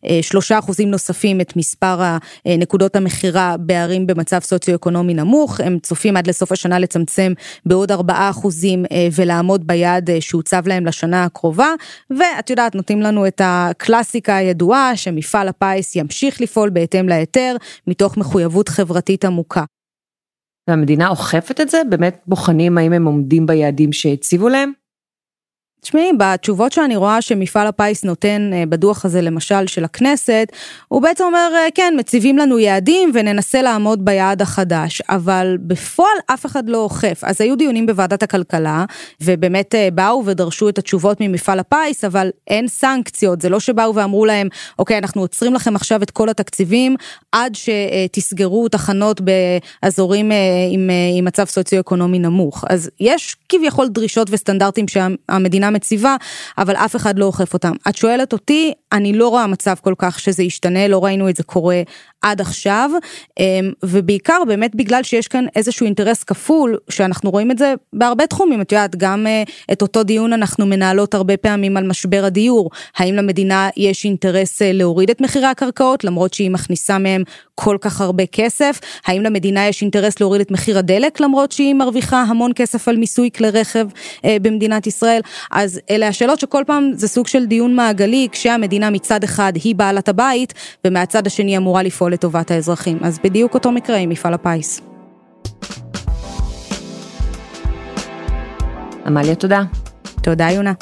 בשלושה 0.04 0.60
אחוזים 0.60 0.92
נוספים 0.92 1.42
את 1.42 1.56
מספר 1.56 2.00
נקודות 2.46 2.96
המכירה 2.96 3.56
בערים 3.60 4.08
במצב 4.08 4.37
מצב 4.38 4.46
סוציו-אקונומי 4.46 5.14
נמוך, 5.14 5.60
הם 5.60 5.80
צופים 5.80 6.18
עד 6.18 6.28
לסוף 6.28 6.52
השנה 6.52 6.80
לצמצם 6.80 7.34
בעוד 7.66 7.92
4 7.92 8.30
אחוזים 8.30 8.86
אה, 8.92 9.08
ולעמוד 9.16 9.68
ביעד 9.68 10.10
אה, 10.10 10.22
שהוצב 10.22 10.68
להם 10.68 10.86
לשנה 10.86 11.24
הקרובה, 11.24 11.68
ואת 12.10 12.50
יודעת, 12.50 12.76
נותנים 12.76 13.02
לנו 13.02 13.28
את 13.28 13.42
הקלאסיקה 13.44 14.36
הידועה 14.36 14.96
שמפעל 14.96 15.48
הפיס 15.48 15.96
ימשיך 15.96 16.42
לפעול 16.42 16.70
בהתאם 16.70 17.10
להיתר, 17.10 17.56
מתוך 17.88 18.18
מחויבות 18.18 18.70
חברתית 18.70 19.26
עמוקה. 19.26 19.64
והמדינה 20.70 21.08
אוכפת 21.10 21.62
את 21.62 21.70
זה? 21.70 21.82
באמת 21.90 22.22
בוחנים 22.28 22.78
האם 22.78 22.94
הם 22.94 23.06
עומדים 23.06 23.46
ביעדים 23.46 23.94
שהציבו 23.94 24.50
להם? 24.50 24.72
תשמעי, 25.82 26.12
בתשובות 26.18 26.72
שאני 26.72 26.96
רואה 26.96 27.22
שמפעל 27.22 27.68
הפיס 27.68 28.04
נותן 28.04 28.50
אה, 28.54 28.64
בדוח 28.70 29.06
הזה 29.06 29.22
למשל 29.22 29.68
של 29.68 29.84
הכנסת, 29.84 30.52
הוא 30.88 31.02
בעצם 31.02 31.24
אומר, 31.24 31.52
אה, 31.56 31.68
כן, 31.76 31.94
מציבים 31.98 32.38
לנו 32.38 32.60
יעדים 32.60 33.12
וננסה 33.14 33.62
לעמוד 33.62 34.06
ביעד 34.06 34.42
החדש, 34.42 35.02
אבל 35.10 35.58
בפועל 35.62 36.18
אף 36.34 36.46
אחד 36.46 36.70
לא 36.70 36.78
אוכף. 36.78 37.20
אז 37.24 37.42
היו 37.42 37.56
דיונים 37.56 37.86
בוועדת 37.86 38.24
הכלכלה, 38.24 38.86
ובאמת 39.22 39.76
אה, 39.76 39.90
באו 39.94 40.24
ודרשו 40.26 40.70
את 40.70 40.78
התשובות 40.78 41.18
ממפעל 41.22 41.60
הפיס, 41.60 42.04
אבל 42.04 42.30
אין 42.48 42.68
סנקציות, 42.68 43.42
זה 43.42 43.50
לא 43.50 43.60
שבאו 43.60 43.96
ואמרו 43.96 44.26
להם, 44.26 44.48
אוקיי, 44.80 44.98
אנחנו 44.98 45.22
עוצרים 45.22 45.54
לכם 45.54 45.76
עכשיו 45.76 46.04
את 46.04 46.12
כל 46.12 46.30
התקציבים, 46.30 46.96
עד 47.32 47.54
שתסגרו 47.56 48.68
תחנות 48.68 49.22
באזורים 49.22 50.32
עם, 50.72 50.90
עם 51.18 51.26
מצב 51.26 51.46
סוציו-אקונומי 51.46 52.20
נמוך. 52.20 52.66
אז 52.70 52.90
יש 53.00 53.36
כביכול 53.50 53.88
דרישות 53.88 54.28
וסטנדרטים 54.32 54.86
שהמדינה 54.88 55.67
שהמדינה 55.68 55.72
מציבה, 55.72 56.16
אבל 56.58 56.76
אף 56.76 56.96
אחד 56.96 57.20
לא 57.20 57.26
אוכף 57.26 57.54
אותם. 57.54 57.72
את 57.90 57.96
שואלת 57.96 58.34
אותי, 58.34 58.74
אני 58.92 59.14
לא 59.14 59.28
רואה 59.28 59.48
מצב 59.48 59.76
כל 59.82 59.94
כך 59.98 60.20
שזה 60.20 60.44
ישתנה, 60.44 60.88
לא 60.88 61.06
ראינו 61.06 61.30
את 61.30 61.36
זה 61.36 61.44
קורה 61.44 61.82
עד 62.22 62.42
עכשיו, 62.42 62.92
אמ, 63.40 63.72
ובעיקר 63.84 64.42
באמת 64.48 64.76
בגלל 64.76 65.04
שיש 65.04 65.28
כאן 65.28 65.46
איזשהו 65.56 65.86
אינטרס 65.86 66.24
כפול, 66.24 66.78
שאנחנו 66.90 67.32
רואים 67.32 67.52
את 67.52 67.58
זה 67.58 67.74
בהרבה 67.94 68.28
תחומים, 68.28 68.62
את 68.62 68.72
יודעת, 68.72 68.96
גם 68.96 69.28
אה, 69.28 69.44
את 69.72 69.82
אותו 69.82 70.04
דיון 70.04 70.34
אנחנו 70.34 70.66
מנהלות 70.66 71.14
הרבה 71.14 71.38
פעמים 71.38 71.78
על 71.78 71.88
משבר 71.88 72.26
הדיור, 72.26 72.70
האם 72.98 73.16
למדינה 73.16 73.70
יש 73.78 74.06
אינטרס 74.06 74.62
אה, 74.62 74.72
להוריד 74.72 75.10
את 75.10 75.22
מחירי 75.22 75.46
הקרקעות, 75.46 76.04
למרות 76.04 76.34
שהיא 76.34 76.52
מכניסה 76.52 76.98
מהם 76.98 77.24
כל 77.56 77.78
כך 77.82 78.02
הרבה 78.02 78.26
כסף, 78.26 78.80
האם 79.06 79.22
למדינה 79.22 79.68
יש 79.68 79.82
אינטרס 79.82 80.20
להוריד 80.20 80.42
את 80.42 80.52
מחיר 80.52 80.78
הדלק, 80.78 81.20
למרות 81.20 81.52
שהיא 81.52 81.74
מרוויחה 81.74 82.22
המון 82.22 82.52
כסף 82.56 82.88
על 82.88 82.98
מיסוי 82.98 83.30
כלי 83.36 83.50
רכב 83.50 83.88
אה, 84.26 84.38
במדינת 84.42 84.88
ישראל, 84.88 85.22
אז 85.60 85.80
אלה 85.90 86.08
השאלות 86.08 86.40
שכל 86.40 86.64
פעם 86.68 86.92
זה 86.94 87.08
סוג 87.08 87.28
של 87.28 87.46
דיון 87.46 87.76
מעגלי, 87.76 88.28
כשהמדינה 88.32 88.90
מצד 88.90 89.24
אחד 89.24 89.54
היא 89.56 89.76
בעלת 89.76 90.10
הבית, 90.10 90.54
ומהצד 90.86 91.28
השני 91.28 91.58
אמורה 91.58 91.84
לפעול 91.84 92.14
לטובת 92.14 92.52
האזרחים. 92.52 92.98
אז 93.02 93.20
בדיוק 93.24 93.54
אותו 93.54 93.72
מקרה 93.72 93.98
עם 93.98 94.10
מפעל 94.10 94.34
הפיס. 94.34 94.82
עמליה, 99.06 99.36
תודה. 99.36 99.64
תודה, 100.22 100.52
יונה. 100.52 100.74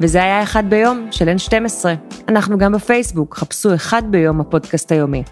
וזה 0.00 0.22
היה 0.22 0.42
אחד 0.42 0.70
ביום 0.70 1.08
של 1.10 1.28
N12. 1.28 1.84
אנחנו 2.28 2.58
גם 2.58 2.72
בפייסבוק, 2.72 3.34
חפשו 3.36 3.74
אחד 3.74 4.02
ביום 4.10 4.40
הפודקאסט 4.40 4.92
היומי. 4.92 5.22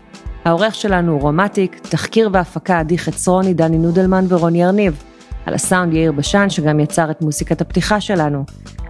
העורך 0.45 0.75
שלנו 0.75 1.13
הוא 1.13 1.21
רום 1.21 1.42
אטיק, 1.43 1.79
תחקיר 1.91 2.31
והפקה 2.33 2.79
עדי 2.79 2.99
חצרוני, 2.99 3.55
דני 3.55 3.79
נודלמן 3.79 4.25
ורוני 4.29 4.65
ארניב. 4.65 5.03
על 5.47 5.55
הסאונד 5.55 5.95
יאיר 5.95 6.13
בשן, 6.13 6.51
שגם 6.51 6.81
יצר 6.81 7.11
את 7.11 7.23
מוסיקת 7.23 7.61
הפתיחה 7.61 8.01
שלנו. 8.01 8.45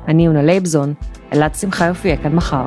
אני 0.09 0.27
יונה 0.27 0.43
לייבזון, 0.43 0.95
אלעד 1.33 1.55
שמחיוף 1.55 1.87
יהיה 1.87 2.17
כאן 2.17 2.33
מחר. 2.33 2.67